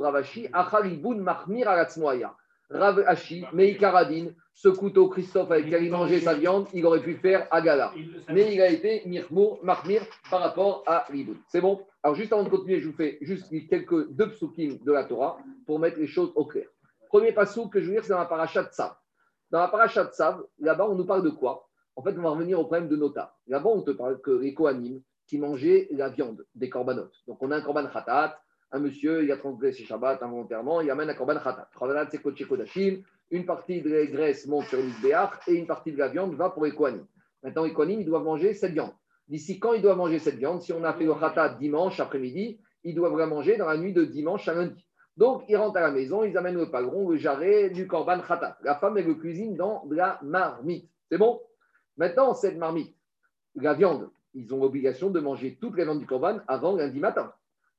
[0.00, 2.34] Ravashi, Acharibun Mahmir Aratzmoaya.
[2.70, 7.46] Ravashi, Meikaradin, ce couteau Christophe avec lequel il mangeait sa viande, il aurait pu faire
[7.50, 7.92] Agala.
[8.32, 11.36] Mais il a été Mirmour, Mahmir par rapport à Riboun.
[11.48, 11.84] C'est bon?
[12.02, 15.36] Alors, juste avant de continuer, je vous fais juste quelques deux psukim de la Torah
[15.66, 16.66] pour mettre les choses au clair.
[17.10, 18.92] Premier passou que je veux dire, c'est dans la paracha de Sav.
[19.50, 21.68] Dans la paracha de Sav, là-bas, on nous parle de quoi?
[21.94, 23.36] En fait, on va revenir au problème de Nota.
[23.48, 27.22] Là-bas, on te parle que les Kohanim, qui mangeait la viande des corbanotes.
[27.26, 28.40] Donc on a un korban khatat,
[28.72, 31.68] un monsieur, il a transgressé Shabbat involontairement, il amène un korban khatat.
[31.78, 35.98] Korban c'est kodashim, une partie de la graisse monte sur l'isbéach et une partie de
[35.98, 36.72] la viande va pour les.
[37.42, 38.92] Maintenant, les ils doivent manger cette viande.
[39.28, 40.62] D'ici quand ils doivent manger cette viande?
[40.62, 43.92] Si on a fait le khatat dimanche après-midi, ils doivent la manger dans la nuit
[43.92, 44.86] de dimanche à lundi.
[45.16, 48.58] Donc, ils rentrent à la maison, ils amènent le pagron, le jarret du korban khatat.
[48.62, 50.88] La femme, elle le cuisine dans la marmite.
[51.10, 51.40] C'est bon?
[51.96, 52.94] Maintenant, cette marmite,
[53.54, 57.32] la viande, ils ont l'obligation de manger toute la viande du corban avant lundi matin.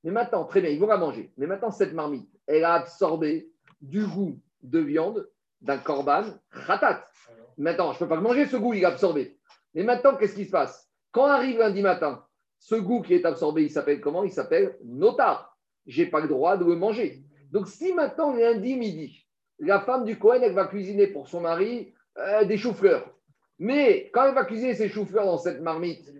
[0.03, 1.31] Mais maintenant, très bien, ils vont la manger.
[1.37, 5.29] Mais maintenant, cette marmite, elle a absorbé du goût de viande
[5.61, 7.05] d'un corban ratat.
[7.57, 9.37] Maintenant, je ne peux pas le manger, ce goût, il est absorbé.
[9.73, 10.89] Mais maintenant, qu'est-ce qui se passe?
[11.11, 12.23] Quand arrive lundi matin,
[12.59, 14.23] ce goût qui est absorbé, il s'appelle comment?
[14.23, 15.57] Il s'appelle notar.
[15.85, 17.23] Je n'ai pas le droit de le manger.
[17.51, 19.25] Donc, si maintenant, lundi midi,
[19.59, 23.09] la femme du Cohen, va cuisiner pour son mari euh, des choux-fleurs.
[23.59, 26.13] Mais quand elle va cuisiner ses choux-fleurs dans cette marmite,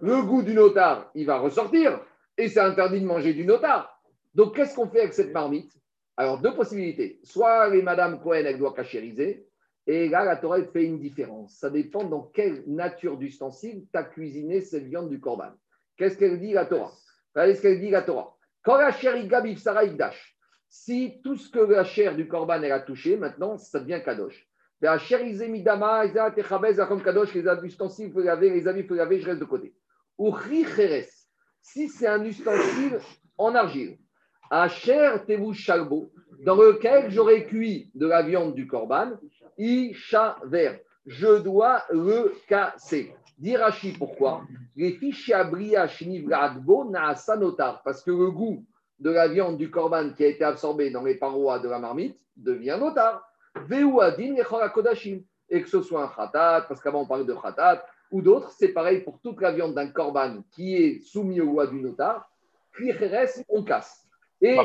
[0.00, 2.00] le goût du notar, il va ressortir
[2.36, 4.00] et c'est interdit de manger du notar.
[4.34, 5.72] Donc, qu'est-ce qu'on fait avec cette marmite?
[6.16, 7.20] Alors, deux possibilités.
[7.24, 9.46] Soit les Madame Cohen, elle doit cachériser,
[9.86, 11.58] et là, la Torah, elle fait une différence.
[11.58, 15.52] Ça dépend dans quelle nature d'ustensile tu as cuisiné cette viande du corban.
[15.96, 16.92] Qu'est-ce qu'elle dit, la Torah?
[17.34, 18.34] Regardez ce qu'elle dit, la Torah.
[18.62, 19.14] Quand la chair
[19.58, 19.82] Sarah
[20.68, 24.48] si tout ce que la chair du corban, elle a touché, maintenant, ça devient kadosh.
[24.80, 29.40] La chair midama, kadosh, les ustensiles, il faut laver, les il faut laver, je reste
[29.40, 29.74] de côté.
[30.18, 30.34] Ou
[31.60, 32.98] si c'est un ustensile
[33.36, 33.98] en argile,
[35.26, 36.10] tevu shalbo,
[36.44, 39.12] dans lequel j'aurais cuit de la viande du korban,
[39.56, 43.14] vert, je dois le casser.
[43.38, 44.42] Dirachi, pourquoi?
[47.84, 48.64] Parce que le goût
[49.00, 52.18] de la viande du korban qui a été absorbé dans les parois de la marmite
[52.36, 53.28] devient notar.
[55.50, 58.68] Et que ce soit un khatat, parce qu'avant on parlait de khatat, ou d'autres, c'est
[58.68, 62.30] pareil pour toute la viande d'un korban qui est soumis au loi du notar.
[62.72, 62.92] Puis
[63.48, 64.03] on casse.
[64.44, 64.58] Et,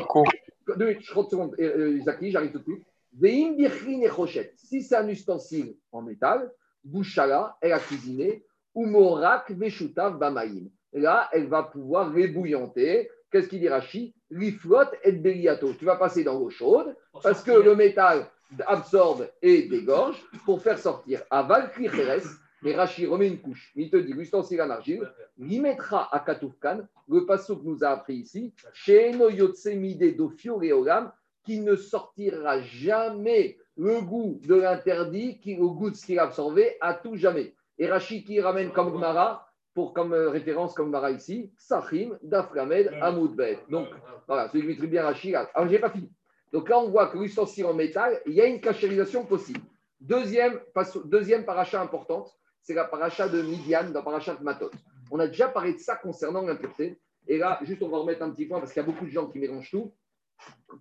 [0.76, 4.52] deux, secondes, euh, j'arrive tout de suite.
[4.56, 6.52] Si c'est un ustensile en métal,
[6.84, 10.70] bouchala, elle a cuisiné, ou morak veshutav bamaïm.
[10.92, 13.10] Là, elle va pouvoir rébouillanter.
[13.30, 14.14] Qu'est-ce qu'il dit Rachi?
[14.30, 15.72] L'iflot et beliato.
[15.74, 18.26] Tu vas passer dans l'eau chaude parce que le métal
[18.66, 21.22] absorbe et dégorge pour faire sortir.
[21.30, 22.26] Aval kricheres,
[22.62, 23.72] mais Rachi remet une couche.
[23.74, 28.16] Il te dit l'ustensile en argile, il mettra à Katoufkan, le que nous a appris
[28.16, 31.12] ici, chez Noyotsemide do Fioreolam,
[31.44, 36.76] qui ne sortira jamais le goût de l'interdit, le goût de ce qu'il a absorbé,
[36.80, 37.54] à tout jamais.
[37.78, 42.90] Et Rachi qui ramène comme Gmara, pour comme euh, référence comme Mara ici, Sachim, Daframed,
[43.00, 43.60] Amoudbet.
[43.68, 43.88] Donc,
[44.26, 45.34] voilà, celui qui maîtrise bien Rachi.
[45.34, 46.10] Alors, j'ai pas fini.
[46.52, 49.60] Donc là, on voit que l'ustensile en métal, il y a une cachérisation possible.
[50.00, 50.58] Deuxième,
[51.04, 54.70] deuxième paracha importante, c'est la paracha de Midian dans paracha de Matot.
[55.10, 56.98] On a déjà parlé de ça concernant l'impureté.
[57.26, 59.10] Et là, juste, on va remettre un petit point parce qu'il y a beaucoup de
[59.10, 59.92] gens qui mélangent tout.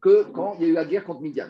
[0.02, 1.50] Que quand il y a eu la guerre contre Midian,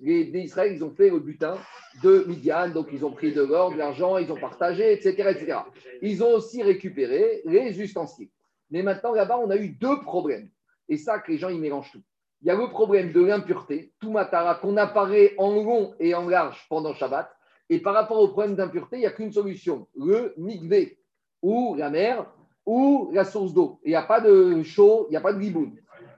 [0.00, 1.54] les, Israël, ils ont fait le butin
[2.02, 5.58] de Midian, donc ils ont pris de l'or, de l'argent, ils ont partagé, etc., etc.
[6.02, 8.28] Ils ont aussi récupéré les ustensiles.
[8.70, 10.50] Mais maintenant, là-bas, on a eu deux problèmes.
[10.88, 12.02] Et ça, que les gens, ils mélangent tout
[12.42, 16.28] il y a le problème de l'impureté, tout matara, qu'on apparaît en long et en
[16.28, 17.28] large pendant Shabbat.
[17.68, 20.98] Et par rapport au problème d'impureté, il n'y a qu'une solution, le mikvé,
[21.42, 22.26] ou la mer,
[22.64, 23.80] ou la source d'eau.
[23.84, 25.72] Il n'y a pas de chaud, il n'y a pas de liboun.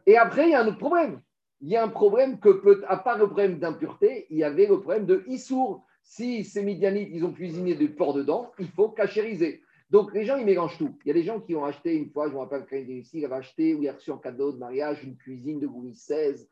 [0.07, 1.21] Et après, il y a un autre problème.
[1.61, 4.81] il y a un problème que à part le problème d'impureté, il y avait le
[4.81, 5.85] problème de Issour.
[6.03, 9.61] Si ces Midianites, ils ont cuisiné du porc dedans, il faut cachériser.
[9.91, 10.97] Donc les gens, ils mélangent tout.
[11.05, 12.91] Il y a des gens qui ont acheté une fois, je me rappelle quand il
[12.91, 15.67] ici, il avait acheté ou il a reçu en cadeau de mariage une cuisine de
[15.67, 16.47] Louis XVI.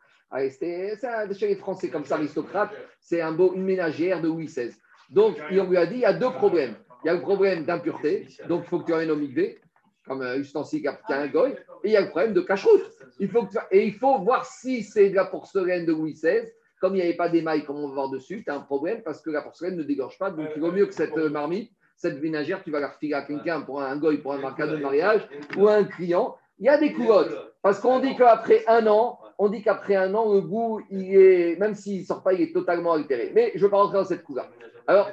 [0.50, 0.98] C'est
[1.34, 2.70] chez les Français comme ça, aristocrate,
[3.00, 4.72] c'est une ménagère de Louis XVI.
[5.10, 6.74] Donc, on lui a dit, il y a deux problèmes.
[7.04, 9.60] Il y a le problème d'impureté, donc il faut que tu amènes au migvé,
[10.06, 11.52] comme un ustensile qui a un goy,
[11.84, 12.82] et il y a le problème de cacheroute.
[13.18, 16.48] Il faut et il faut voir si c'est de la porcelaine de Louis XVI.
[16.80, 19.02] Comme il n'y avait pas d'émail comme on va voir dessus, tu as un problème
[19.02, 20.30] parce que la porcelaine ne dégorge pas.
[20.30, 23.62] Donc il vaut mieux que cette marmite, cette ménagère, tu vas la refiler à quelqu'un
[23.62, 25.26] pour un goy, pour un cadeau de mariage
[25.56, 26.36] ou un client.
[26.58, 27.54] Il y a des coulottes.
[27.62, 31.56] Parce qu'on dit qu'après un an, on dit qu'après un an, le goût, il est,
[31.58, 33.32] même s'il ne sort pas, il est totalement altéré.
[33.34, 34.50] Mais je ne veux pas rentrer dans cette couleur.
[34.86, 35.10] Alors,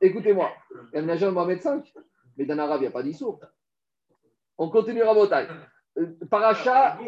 [0.00, 0.50] écoutez-moi,
[0.92, 1.92] il y a un agent de Mohamed 5,
[2.36, 3.40] mais dans l'arabe, il n'y a pas d'issour.
[4.58, 5.48] On continuera à taille.
[5.98, 6.98] Euh, paracha,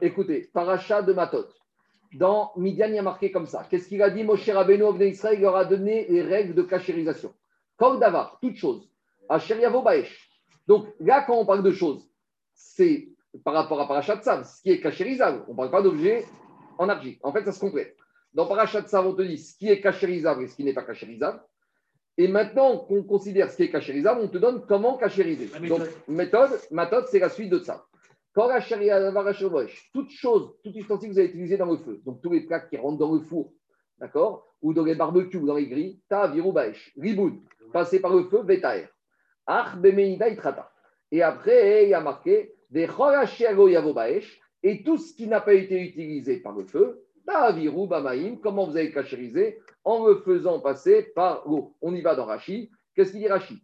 [0.00, 1.46] écoutez, paracha de Matot.
[2.14, 3.66] Dans Midian, il y a marqué comme ça.
[3.70, 6.62] Qu'est-ce qu'il a dit Moshe Rabbeinu of Israël Il leur a donné les règles de
[6.62, 7.32] cachérisation.
[7.76, 8.88] Comme d'avoir, toute chose.
[9.30, 10.28] Yavo Baesh.
[10.66, 12.08] Donc là, quand on parle de choses,
[12.52, 13.08] c'est
[13.44, 15.44] par rapport à Parachat Tzav, ce qui est cachérisable.
[15.48, 16.24] On ne parle pas d'objet
[16.78, 17.18] en argile.
[17.22, 17.96] En fait, ça se complète.
[18.34, 20.84] Dans Parachat Tzav, on te dit ce qui est cachérisable et ce qui n'est pas
[20.84, 21.40] cachérisable.
[22.16, 25.46] Et maintenant qu'on considère ce qui est cachérisable, on te donne comment cachériser.
[25.66, 27.84] Donc, méthode, méthode, c'est la suite de ça.
[28.34, 28.48] Quand
[29.92, 32.60] toute chose, tout ustensile que vous allez utiliser dans le feu, donc tous les plats
[32.60, 33.52] qui rentrent dans le four,
[33.98, 37.40] d'accord Ou dans les barbecues, ou dans les grilles, ta viroubaesh, riboud,
[37.72, 38.88] passer par le feu, vetaer.
[39.46, 40.70] Ach itrata.
[41.10, 42.88] Et après, il y a marqué des
[44.62, 47.04] et tout ce qui n'a pas été utilisé par le feu,
[48.42, 51.76] comment vous allez cachériser En le faisant passer par l'eau.
[51.80, 52.70] On y va dans Rashi.
[52.94, 53.62] Qu'est-ce qu'il dit Rashi?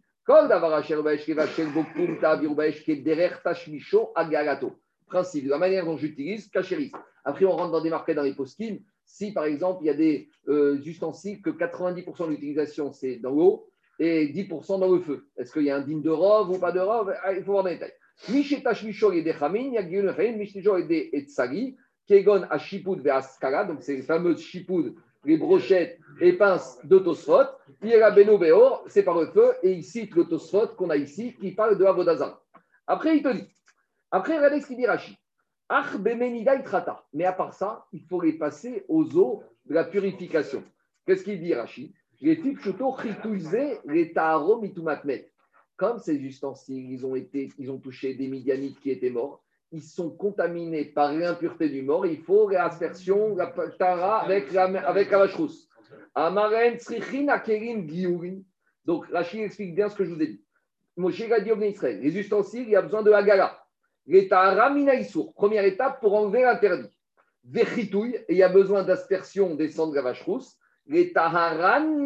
[5.07, 6.91] Principe, de la manière dont j'utilise, cachérise.
[7.23, 8.81] Après, on rentre dans des marquets dans les postkines.
[9.05, 13.31] Si, par exemple, il y a des euh, ustensiles que 90% de l'utilisation, c'est dans
[13.31, 15.27] l'eau et 10% dans le feu.
[15.37, 17.53] Est-ce qu'il y a un digne de robe ou pas de robe ah, Il faut
[17.53, 17.93] voir dans les détails.
[23.67, 24.95] Donc c'est les fameuses Shipud,
[25.25, 27.45] les brochettes et pinces de Tosfot.
[28.87, 30.13] C'est par le feu, et il cite
[30.75, 32.41] qu'on a ici qui parle de Avodazar.
[32.87, 33.47] Après, il te dit,
[34.09, 34.85] après, regardez ce qu'il dit
[36.63, 37.03] Trata.
[37.13, 40.63] Mais à part ça, il faut passer aux eaux de la purification.
[41.05, 41.93] Qu'est-ce qu'il dit Rashi?
[42.21, 42.39] Les
[45.03, 45.29] les.
[45.77, 49.83] Comme ces ustensiles, ils ont, été, ils ont touché des Midianites qui étaient morts, ils
[49.83, 55.19] sont contaminés par l'impureté du mort, il faut réaspersion, la tara avec la, avec la
[55.19, 55.51] vacherous.
[56.15, 56.77] Amaren,
[57.29, 58.43] akerim,
[58.85, 60.43] Donc, Rachid explique bien ce que je vous ai dit.
[60.95, 63.63] Moshe Israël, les ustensiles, il y a besoin de Hagala.
[64.07, 64.73] Les tahara
[65.35, 66.89] première étape pour enlever l'interdit.
[67.43, 70.41] Vechitouille, et il y a besoin d'aspersion des sangs de la vacherous.
[70.87, 71.99] Les taharan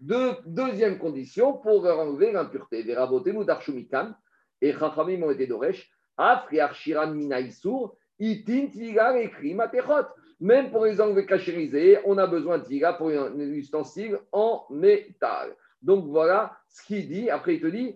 [0.00, 2.82] deuxième condition pour enlever l'impureté.
[2.82, 4.14] Verabotemu darshumikan,
[4.60, 5.90] et Chachamim ont été d'Oresh.
[10.40, 15.54] Même pour les angles cachérisés, on a besoin de tiga pour un ustensile en métal.
[15.82, 17.30] Donc voilà ce qu'il dit.
[17.30, 17.94] Après, il te dit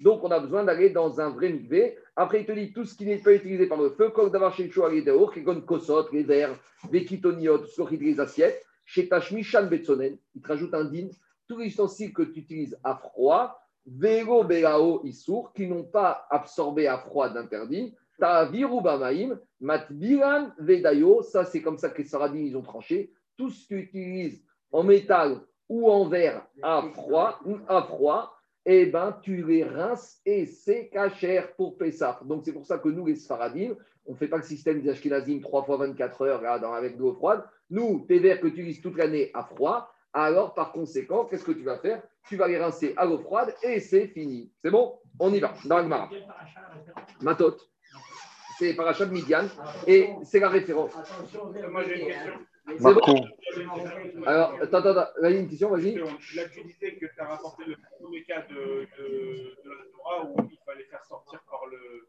[0.00, 1.96] Donc on a besoin d'aller dans un vrai mikvé.
[2.16, 4.54] Après, il te dit tout ce qui n'est pas utilisé par le feu, comme d'avoir
[4.54, 6.58] chez comme kosot, les verres,
[6.90, 8.64] les kitoniot, les assiettes.
[8.84, 11.08] Chez Tashmishan Betsonen, il te rajoute un din.
[11.46, 16.86] Tous les ustensiles que tu utilises à froid, Vego Belao Issour, qui n'ont pas absorbé
[16.86, 17.94] à froid d'interdit.
[18.18, 23.12] Ta'aviru Bamaim, Matbiran Vedayo, ça c'est comme ça que les Saradines ils ont tranché.
[23.36, 24.42] Tout ce que tu utilises
[24.72, 28.34] en métal ou en verre à froid, à froid
[28.70, 32.20] eh ben, tu les rinces et c'est cachère pour Pessah.
[32.24, 34.90] Donc, c'est pour ça que nous, les Sfaradim, on ne fait pas le système des
[34.90, 37.42] Ashkenazim 3 fois 24 heures là, dans, avec de l'eau froide.
[37.70, 41.52] Nous, tes verres que tu utilises toute l'année à froid, alors par conséquent, qu'est-ce que
[41.52, 42.02] tu vas faire?
[42.28, 44.52] Tu vas les rincer à l'eau froide et c'est fini.
[44.62, 44.98] C'est bon?
[45.18, 45.88] On y va, dans le
[47.22, 47.56] Matot.
[48.58, 49.46] C'est Parachat de Midian
[49.86, 50.92] et c'est la référence.
[51.70, 52.32] Moi j'ai une question.
[52.76, 53.26] C'est bon
[54.26, 55.94] Alors, attends, attends, il y a une question, vas-y.
[55.94, 60.24] Là, tu disais que tu as rapporté le premier cas de, de, de, la Torah
[60.26, 62.08] où il fallait faire sortir par le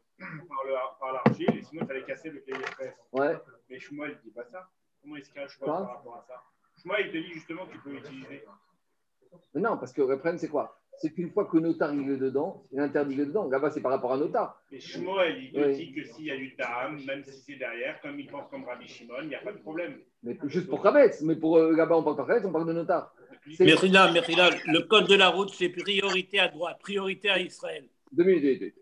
[0.98, 3.36] par l'argile par et sinon il fallait casser le cahier Ouais.
[3.68, 4.68] Mais Shmuel ne dit pas ça.
[5.00, 6.42] Comment est-ce qu'il y a un choix par rapport à ça?
[6.84, 8.44] Moi, il te dit justement que tu peux l'utiliser.
[9.54, 10.79] non, parce que le problème, c'est quoi?
[11.02, 13.48] C'est qu'une fois que notar il est dedans, il est interdit dedans.
[13.48, 14.60] Là-bas, c'est par rapport à notar.
[14.70, 17.98] Mais Shmuel, il te dit que s'il y a du tam, même si c'est derrière,
[18.02, 19.94] comme il pense comme Rabbi Shimon, il n'y a pas de problème.
[20.22, 22.74] Mais juste pour Kametz, mais pour euh, là-bas, on parle pas Kametz, on parle de
[22.74, 23.14] notar.
[23.58, 27.84] Merila, Merila, le code de la route, c'est priorité à droite, priorité à Israël.
[28.12, 28.74] Deux minutes.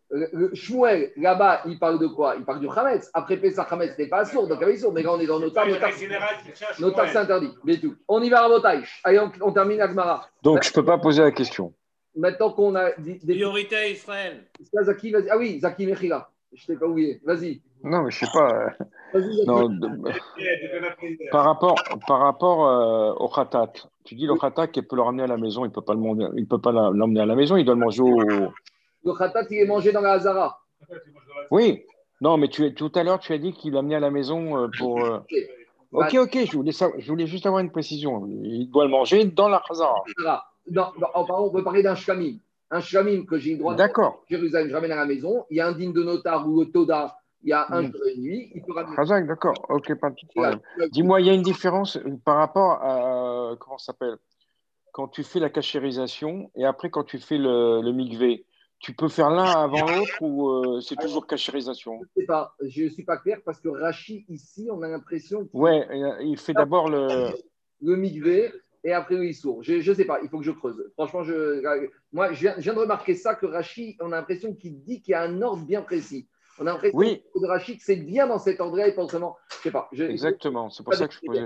[0.54, 2.34] Shmuel, là-bas, il parle de quoi?
[2.36, 3.10] Il parle du Hametz.
[3.14, 4.92] Après Pesach, Hametz n'est pas sourd, donc il sourd.
[4.92, 5.78] Mais quand on est dans nos tables,
[6.76, 7.50] c'est interdit.
[7.62, 7.94] Mais tout.
[8.08, 9.00] On y va à Botaïch.
[9.04, 10.28] Allez, on, on termine Agmara.
[10.42, 11.74] Donc, je ne peux pas poser la question.
[12.16, 12.92] Maintenant qu'on a.
[12.98, 13.18] Des...
[13.18, 14.44] Priorité à Israël.
[14.82, 16.30] Zaki, ah oui, Zaki Mechila.
[16.52, 17.20] Je ne t'ai pas oublié.
[17.24, 17.60] Vas-y.
[17.84, 18.74] Non, mais je ne sais pas.
[19.46, 21.30] Non, de...
[21.30, 23.72] par rapport, par rapport euh, au khatat,
[24.04, 25.94] tu dis le khatat qu'il peut le ramener à la maison, il ne peut pas
[26.72, 28.18] l'emmener à la maison, il doit le manger au.
[29.04, 30.60] Le khatat, il est mangé dans la Hazara.
[31.50, 31.84] Oui.
[32.20, 34.64] Non, mais tu, tout à l'heure, tu as dit qu'il l'a amené à la maison
[34.64, 35.04] euh, pour.
[35.04, 35.20] Euh...
[35.92, 38.26] Ok, ok, je voulais, ça, je voulais juste avoir une précision.
[38.26, 39.94] Il doit le manger dans la Hazara.
[40.70, 42.38] Non, non, on peut parler d'un shkamim.
[42.70, 43.82] Un shkamim que j'ai le droit de
[44.28, 45.44] Jérusalem, je ramène à la maison.
[45.50, 47.92] Il y a un digne de notar ou Toda, il y a un mm.
[47.92, 48.50] jour et nuit.
[48.54, 49.26] Il peut ramener.
[49.26, 50.60] d'accord, ok, pas de problème.
[50.90, 53.56] Dis-moi, il y a une différence par rapport à.
[53.58, 54.16] Comment ça s'appelle?
[54.92, 58.44] Quand tu fais la cachérisation et après quand tu fais le, le migvé.
[58.80, 61.98] Tu peux faire l'un avant l'autre ou euh, c'est toujours cachérisation?
[61.98, 64.88] Je ne sais pas, je ne suis pas clair parce que Rachi, ici, on a
[64.88, 65.48] l'impression.
[65.52, 65.84] Ouais,
[66.22, 67.32] il fait d'abord le.
[67.80, 68.52] Le migvé,
[68.88, 69.62] et après il sourd.
[69.62, 70.82] Je ne sais pas, il faut que je creuse.
[70.94, 75.02] Franchement, je, moi, je viens, de remarquer ça que Rachid, on a l'impression qu'il dit
[75.02, 76.28] qu'il y a un ordre bien précis.
[76.58, 77.22] On a l'impression oui.
[77.34, 79.36] de Rachid que c'est bien dans cet ordre-là et pas seulement.
[79.50, 79.88] Je sais pas.
[79.92, 81.40] Exactement, c'est pour ça que je posais.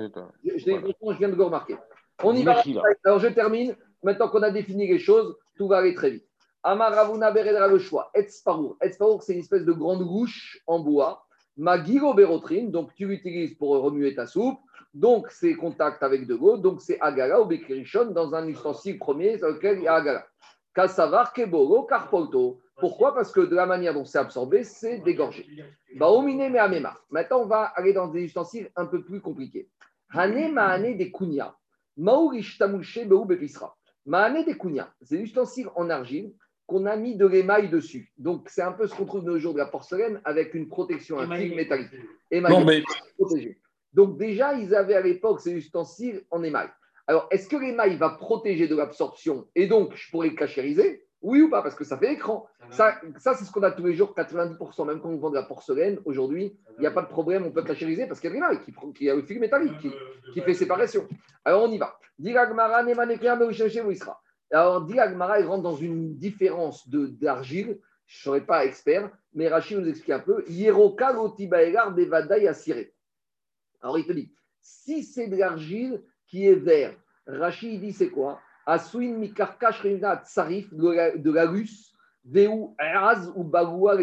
[0.45, 1.77] Je, je, viens de le remarquer.
[2.23, 2.63] On y va.
[3.05, 3.77] Alors je termine.
[4.05, 6.27] Maintenant qu'on a défini les choses, tout va aller très vite.
[6.65, 8.11] Amaravuna Beredra le choix.
[8.15, 8.77] Etzparour.
[8.81, 11.27] Etzparour, c'est une espèce de grande rouche en bois.
[11.57, 14.59] Magiro Berotrine, donc tu l'utilises pour remuer ta soupe.
[14.95, 16.57] Donc, c'est contact avec de l'eau.
[16.57, 20.27] Donc, c'est Agala ou Bekirishon dans un ustensile premier dans lequel il y a Agala.
[20.75, 22.61] Kasavar, Keboro, Karpolto.
[22.79, 23.15] Pourquoi?
[23.15, 25.47] Parce que de la manière dont c'est absorbé, c'est dégorgé.
[25.97, 26.99] Baomine me amema.
[27.11, 29.69] Maintenant, on va aller dans des ustensiles un peu plus compliqués.
[30.11, 31.55] Hane maane des kunya.
[31.97, 33.77] Maurish tamushe beu bepisra.
[34.07, 34.93] Maane des kunya.
[35.03, 36.35] C'est l'ustensile en argile
[36.73, 38.13] qu'on a mis de l'émail dessus.
[38.17, 40.69] Donc, c'est un peu ce qu'on trouve de nos jours de la porcelaine avec une
[40.69, 41.91] protection, un fil métallique.
[42.31, 42.83] Mais...
[43.19, 43.59] protégé.
[43.93, 46.69] Donc déjà, ils avaient à l'époque ces ustensiles en émail.
[47.07, 51.05] Alors, est-ce que l'émail va protéger de l'absorption et donc je pourrais le cachériser?
[51.21, 52.47] Oui ou pas Parce que ça fait écran.
[52.71, 54.87] Ça, ça c'est ce qu'on a tous les jours, 90%.
[54.87, 57.51] Même quand on vend de la porcelaine, aujourd'hui, il n'y a pas de problème, on
[57.51, 59.75] peut cachériser parce qu'il y a l'émail qui, qui a le fil métallique
[60.33, 61.07] qui, fait séparation.
[61.45, 61.99] Alors, on y va.
[64.53, 67.79] Alors, Diagmara, il rentre dans une différence d'argile.
[68.07, 70.45] Je ne serais pas expert, mais Rachid nous explique un peu.
[70.49, 72.93] Yeroka lotibaegar devadaï asiré.
[73.81, 74.31] Alors il te dit,
[74.61, 76.95] si c'est de l'argile qui est vert,
[77.27, 78.41] Rachid dit c'est quoi?
[78.67, 79.83] Aswin mikarkash
[80.25, 81.93] tsarif de la russe,
[82.25, 82.49] veu
[82.79, 83.97] eraz ou bagoua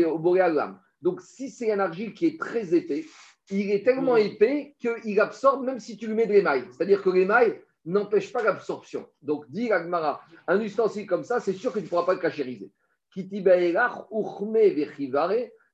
[1.01, 3.05] Donc si c'est un argile qui est très épais,
[3.51, 6.65] il est tellement épais qu'il absorbe même si tu lui mets de l'émail.
[6.71, 9.07] C'est-à-dire que l'émail n'empêche pas l'absorption.
[9.21, 12.19] Donc, dit Agmara, un ustensile comme ça, c'est sûr que tu ne pourras pas le
[12.19, 12.71] cachériser.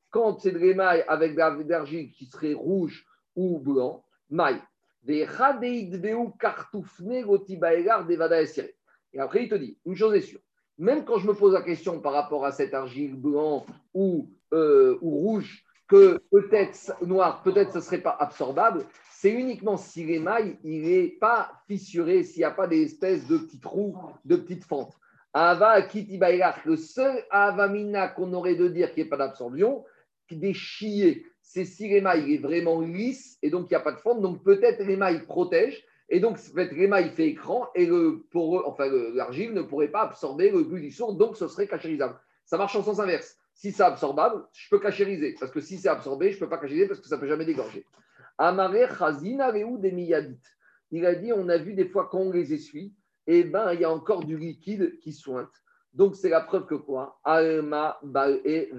[0.10, 3.06] Quand c'est de l'émail avec de l'argile qui serait rouge
[3.36, 4.62] ou blanc, maï.
[5.08, 5.68] Et après,
[9.44, 10.40] il te dit, une chose est sûre,
[10.78, 14.98] même quand je me pose la question par rapport à cette argile blanc ou, euh,
[15.02, 18.86] ou rouge, que peut-être noir, peut-être ce ne serait pas absorbable,
[19.26, 23.40] c'est uniquement si l'émail il n'est pas fissuré, s'il n'y a pas des espèces de
[23.40, 24.94] petits trous, de petites fentes.
[25.34, 29.84] Ava le seul avamina qu'on aurait de dire qu'il n'y pas d'absorption,
[30.30, 33.98] des chiés c'est si l'émail est vraiment lisse et donc il n'y a pas de
[33.98, 38.24] forme, donc peut-être l'émail protège et donc l'émail fait écran et le
[38.68, 42.20] enfin l'argile ne pourrait pas absorber le but donc ce serait cachérisable.
[42.46, 43.36] Ça marche en sens inverse.
[43.56, 46.60] Si c'est absorbable, je peux cachériser parce que si c'est absorbé, je ne peux pas
[46.60, 47.88] cachériser parce que ça ne peut jamais dégorger.
[48.38, 50.42] Amare chazina des miyadit.
[50.92, 52.94] Il a dit on a vu des fois quand on les essuie,
[53.28, 55.52] et eh ben il y a encore du liquide qui sointe.
[55.94, 57.20] Donc c'est la preuve que quoi?
[57.24, 58.72] Alma bal et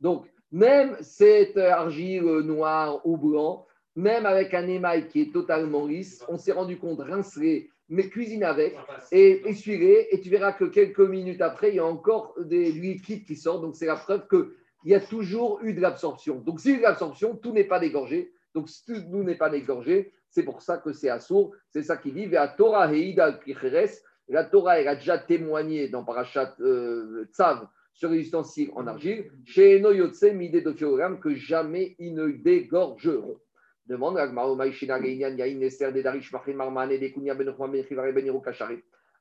[0.00, 6.24] Donc même cette argile noire ou blanc, même avec un émail qui est totalement lisse,
[6.28, 8.76] on s'est rendu compte, rincer, mais cuisine avec
[9.12, 13.24] et essuyer, et tu verras que quelques minutes après, il y a encore des liquides
[13.24, 13.62] qui sortent.
[13.62, 14.48] Donc, c'est la preuve qu'il
[14.90, 16.36] y a toujours eu de l'absorption.
[16.36, 18.32] Donc, s'il y a de l'absorption, tout n'est pas dégorgé.
[18.54, 21.54] Donc, si tout n'est pas dégorgé, c'est pour ça que c'est assourd.
[21.70, 22.90] C'est ça qui dit à Torah
[24.28, 29.30] La Torah, elle a déjà témoigné dans Parashat euh, Tzav sur les ustensiles en argile,
[29.44, 33.38] chez Enoyotse Mide de que jamais ils ne dégorgeront.
[33.86, 34.16] Demande.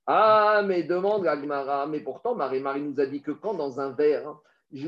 [0.07, 3.91] Ah, mais demande à Gmara, mais pourtant Marie-Marie nous a dit que quand dans un
[3.91, 4.39] verre, hein,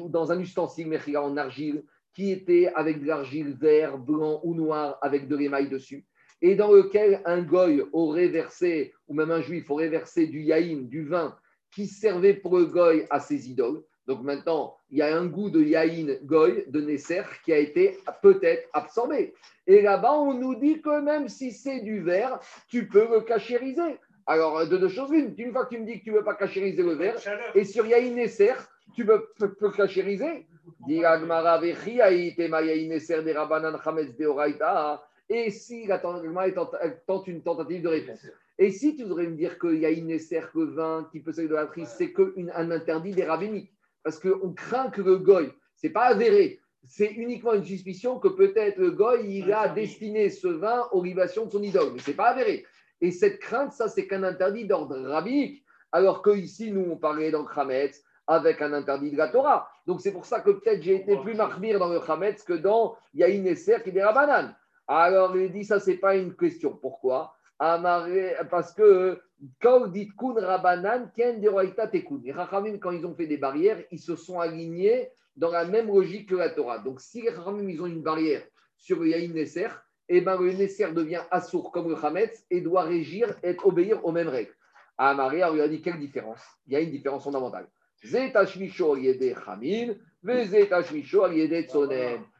[0.10, 1.84] dans un ustensile en argile,
[2.16, 6.06] qui était avec de l'argile vert, blanc ou noir avec de l'émail dessus,
[6.42, 10.84] et dans lequel un goy aurait versé, ou même un juif aurait versé du yaïn,
[10.84, 11.36] du vin,
[11.72, 15.50] qui servait pour le goy à ses idoles, Donc maintenant, il y a un goût
[15.50, 19.34] de yaïn goy, de Nesser, qui a été peut-être absorbé.
[19.68, 22.40] Et là-bas, on nous dit que même si c'est du verre,
[22.70, 23.98] tu peux le cachériser.
[24.28, 25.34] Alors, de deux choses une.
[25.38, 27.18] Une fois que tu me dis que tu ne veux pas cachériser le verre,
[27.56, 28.54] et sur yaïn Nesser,
[28.96, 30.48] tu peux, peux, peux cachériser.
[35.28, 36.24] Et si la tente
[37.28, 38.20] une tentative de réponse.
[38.58, 41.34] Et si tu voudrais me dire qu'il y a une Nesser, le vin qui peut
[41.34, 43.72] servir de la c'est qu'un interdit des rabbiniques.
[44.04, 48.78] Parce qu'on craint que le goy, c'est pas avéré, c'est uniquement une suspicion que peut-être
[48.78, 52.30] le goy, il a destiné ce vin aux libations de son idole, mais c'est pas
[52.30, 52.66] avéré.
[53.02, 57.46] Et cette crainte, ça, c'est qu'un interdit d'ordre rabbinique, alors qu'ici, nous, on parlait dans
[57.46, 59.70] Khametz avec un interdit de la Torah.
[59.86, 62.96] Donc, c'est pour ça que peut-être j'ai été plus marmire dans le Khametz que dans
[63.14, 64.56] Yahin Esser qui est la banane.
[64.88, 66.72] Alors, il dit, ça, c'est pas une question.
[66.76, 67.36] Pourquoi?
[67.58, 69.20] Parce que
[69.62, 71.42] quand dit kun rabanan, ken
[71.92, 72.22] tekun.
[72.24, 75.88] Les rachamim, quand ils ont fait des barrières, ils se sont alignés dans la même
[75.88, 76.80] logique que la Torah.
[76.80, 78.44] Donc, si les rachamim, ils ont une barrière
[78.78, 79.68] sur le yaïn nesser,
[80.08, 84.12] eh ben, le nesser devient assour comme le chametz et doit régir et obéir aux
[84.12, 84.54] mêmes règles.
[84.98, 86.42] À Maria, on lui a dit quelle différence?
[86.68, 87.68] Il y a une différence fondamentale.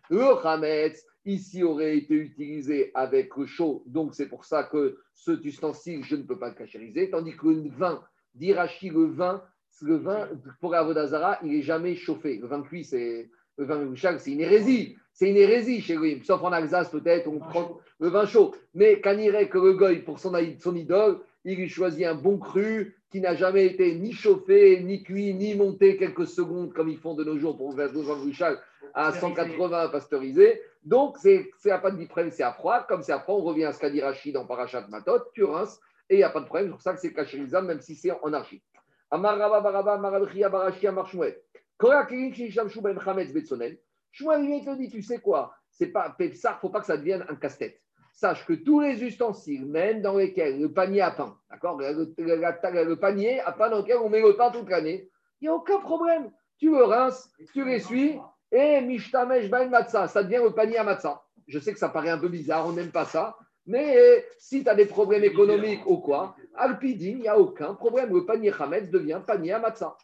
[0.10, 5.32] Le chametz, ici aurait été utilisé avec le chaud, donc c'est pour ça que ce
[5.44, 8.04] ustensile, je ne peux pas le cachériser, tandis que le vin,
[8.36, 9.42] d'Irachi, le vin,
[9.82, 10.30] le vin,
[10.62, 12.38] pour Avodazara, il n'est jamais chauffé.
[12.38, 14.98] Le vin cuit, c'est le vin c'est une hérésie.
[15.14, 16.22] C'est une hérésie chez lui.
[16.26, 18.54] Sauf en Alsace, peut-être, on prend le vin chaud.
[18.74, 22.98] Mais quand il que le goy, pour son, son idole, il choisit un bon cru
[23.16, 27.14] qui n'a jamais été ni chauffé, ni cuit, ni monté quelques secondes comme ils font
[27.14, 28.60] de nos jours pour faire le vin bruchal
[28.94, 30.62] à 180 pasteurisé.
[30.84, 32.84] Donc, c'est à pas de problème, c'est à froid.
[32.84, 35.46] Comme c'est à froid, on revient à ce qu'a dit Rachid dans Parachat Matot, tu
[35.46, 36.66] rinces, et il n'y a pas de problème.
[36.68, 38.62] C'est pour ça que c'est cachérisable, même si c'est en archi.
[39.10, 41.40] Amaraba Baraba Marabria Barashi Amarshmuel.
[44.12, 45.56] Shmuel, il te dit, tu sais quoi?
[45.70, 47.82] C'est pas ne faut pas que ça devienne un casse-tête.
[48.16, 53.42] Sache que tous les ustensiles, même dans lesquels le panier à pain, d'accord le, panier
[53.42, 55.10] à pain dans lequel on met le pain toute l'année,
[55.42, 56.32] il n'y a aucun problème.
[56.58, 58.18] Tu le rinces, tu l'essuies,
[58.54, 61.22] et Mishtamesh Ben Matzah, ça devient le panier à Matzah.
[61.48, 63.36] Je sais que ça paraît un peu bizarre, on n'aime pas ça.
[63.66, 68.14] Mais si tu as des problèmes économiques ou quoi, Alpidin, il n'y a aucun problème.
[68.14, 69.98] Le panier Hametz devient panier à Matzah.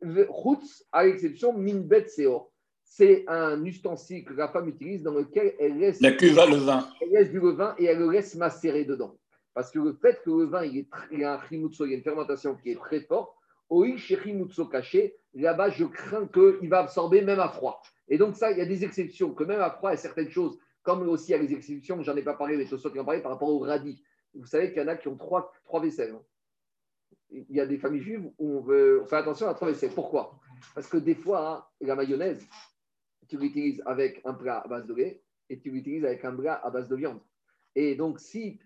[0.00, 2.51] Chutz, à l'exception Minbet Seor.
[2.94, 6.86] C'est un ustensile que la femme utilise dans lequel elle laisse, la cuve le vin.
[7.00, 9.16] Elle laisse du vin et elle le laisse macérer dedans.
[9.54, 11.96] Parce que le fait que le vin, il, est, il a un il y a
[11.96, 13.32] une fermentation qui est très forte,
[13.70, 17.80] Oi Shechimutso caché, là-bas, je crains qu'il va absorber même à froid.
[18.08, 19.98] Et donc, ça, il y a des exceptions, que même à froid, il y a
[19.98, 22.90] certaines choses, comme aussi il y a des exceptions, j'en ai pas parlé, mais Tosot
[22.90, 24.02] qui en parlait par rapport au radis.
[24.34, 26.12] Vous savez qu'il y en a qui ont trois, trois vaisselles.
[26.14, 26.22] Hein.
[27.30, 29.92] Il y a des familles juives où on veut faire attention à trois vaisselles.
[29.94, 30.38] Pourquoi?
[30.74, 32.46] Parce que des fois, hein, la mayonnaise,
[33.32, 36.60] tu l'utilises avec un plat à base de lait et tu l'utilises avec un plat
[36.62, 37.18] à base de viande.
[37.74, 38.58] Et donc, si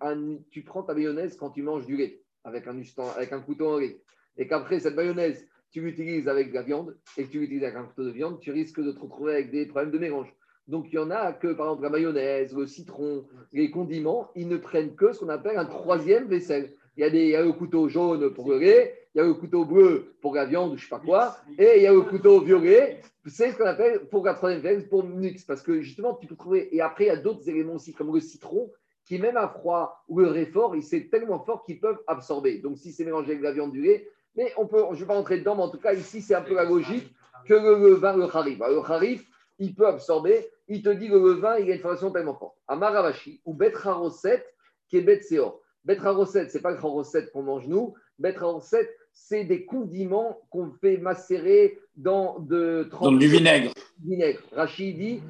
[0.51, 2.77] tu prends ta mayonnaise quand tu manges du lait, avec un,
[3.17, 4.01] avec un couteau en lait,
[4.37, 7.77] et qu'après cette mayonnaise, tu l'utilises avec de la viande et que tu l'utilises avec
[7.77, 10.35] un couteau de viande, tu risques de te retrouver avec des problèmes de mélange.
[10.67, 14.49] Donc, il y en a que, par exemple, la mayonnaise, le citron, les condiments, ils
[14.49, 16.73] ne prennent que ce qu'on appelle un troisième vaisselle.
[16.97, 19.23] Il y, a des, il y a le couteau jaune pour le lait, il y
[19.23, 21.87] a le couteau bleu pour la viande, je ne sais pas quoi, et il y
[21.87, 25.63] a le couteau violet, c'est ce qu'on appelle pour la troisième vaisselle, pour mix, parce
[25.63, 26.77] que justement, tu peux trouver.
[26.77, 28.71] Et après, il y a d'autres éléments aussi, comme le citron,
[29.07, 32.59] qui, même à froid ou le réfort, c'est tellement fort qu'ils peuvent absorber.
[32.59, 34.07] Donc, si c'est mélangé avec la viande du lait,
[34.37, 36.35] mais on peut, je ne vais pas rentrer dedans, mais en tout cas, ici, c'est
[36.35, 37.11] un peu la logique
[37.47, 38.59] que le, vin, le harif.
[38.59, 39.27] Le harif,
[39.59, 40.47] il peut absorber.
[40.69, 42.59] Il te dit que le vin, il a une formation tellement forte.
[42.69, 44.45] Amaravashi, ou Betraroset,
[44.91, 45.59] qui est Betseor.
[45.87, 47.95] Betraroset, ce n'est pas le haroset qu'on mange nous.
[48.19, 53.73] Betraroset, c'est des condiments qu'on fait macérer dans de Dans du vinaigre.
[54.05, 54.41] Vinaigre.
[54.53, 55.23] Rachid dit.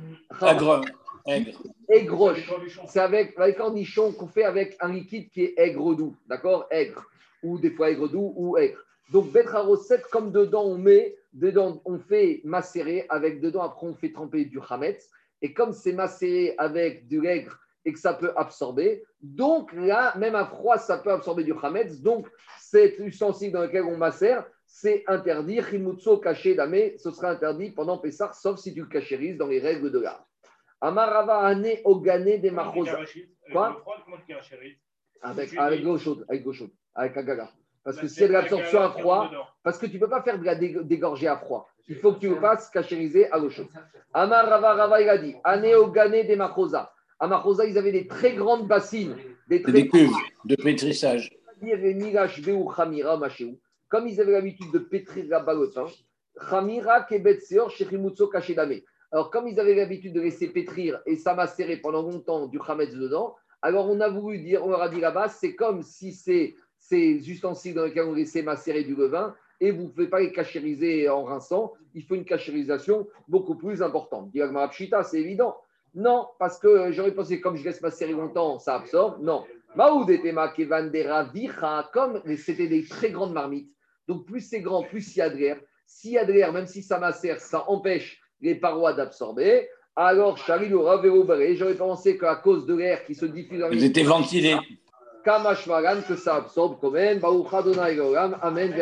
[0.43, 0.82] Aigre.
[1.89, 2.34] Aigre.
[2.89, 6.14] C'est avec, avec cornichon qu'on fait avec un liquide qui est aigre doux.
[6.28, 6.66] D'accord?
[6.70, 7.07] Aigre.
[7.43, 8.78] Ou des fois aigre doux ou aigre.
[9.12, 14.12] Donc, Betraroset, comme dedans on met, dedans on fait macérer, avec dedans après on fait
[14.12, 15.09] tremper du hametz.
[15.43, 20.34] Et comme c'est macéré avec du aigre et que ça peut absorber, donc là, même
[20.34, 22.03] à froid, ça peut absorber du hametz.
[22.03, 22.28] Donc,
[22.59, 25.62] cet ustensile dans lequel on macère, c'est interdit.
[25.62, 29.61] Chimutso caché damé, ce sera interdit pendant Pessah, sauf si tu le cachérises dans les
[29.61, 30.26] règles de l'art.
[30.80, 32.99] Amarava ane ogane des machosa.
[33.53, 33.82] Quoi
[35.22, 37.51] avec, avec l'eau chaude, avec l'eau chaude, avec agaga.
[37.84, 39.30] Parce que c'est de l'absorption à froid,
[39.62, 41.68] parce que tu ne peux pas faire de la dégorger à froid.
[41.89, 43.68] Il faut que tu le fasses cachériser à l'eau chaude.
[44.12, 46.93] Amar Rava Rava, il a dit Anéogane des Machosa.
[47.19, 49.17] À Machosa, ils avaient des très grandes bassines.
[49.49, 50.11] Des, des cuves
[50.45, 51.37] de pétrissage.
[53.89, 55.87] Comme ils avaient l'habitude de pétrir là-bas le pain,
[59.12, 63.37] Alors, comme ils avaient l'habitude de laisser pétrir et s'amacérer pendant longtemps du Hametz dedans,
[63.62, 67.31] alors on a voulu dire, on leur a dit là-bas, c'est comme si c'est ces
[67.31, 71.09] ustensiles dans lesquels on laissait macérer du levain et vous ne pouvez pas les cachériser
[71.09, 74.31] en rinçant, il faut une cachérisation beaucoup plus importante.
[74.31, 74.51] Dire
[75.05, 75.57] c'est évident.
[75.97, 79.23] Non, parce que j'aurais pensé, comme je laisse macérer longtemps, ça absorbe.
[79.23, 79.45] Non.
[79.77, 80.35] Maoud était
[81.93, 83.71] comme c'était des très grandes marmites.
[84.07, 85.59] Donc plus c'est grand, plus il y a de l'air.
[85.87, 89.69] S'il y a de l'air, même si ça macère, ça empêche les parois d'absorber.
[89.97, 94.57] Alors, j'aurais pensé qu'à cause de l'air qui se diffuse Ils étaient ventilés.
[95.25, 97.21] Que ça absorbe quand même.
[97.25, 98.75] Amen, Amen.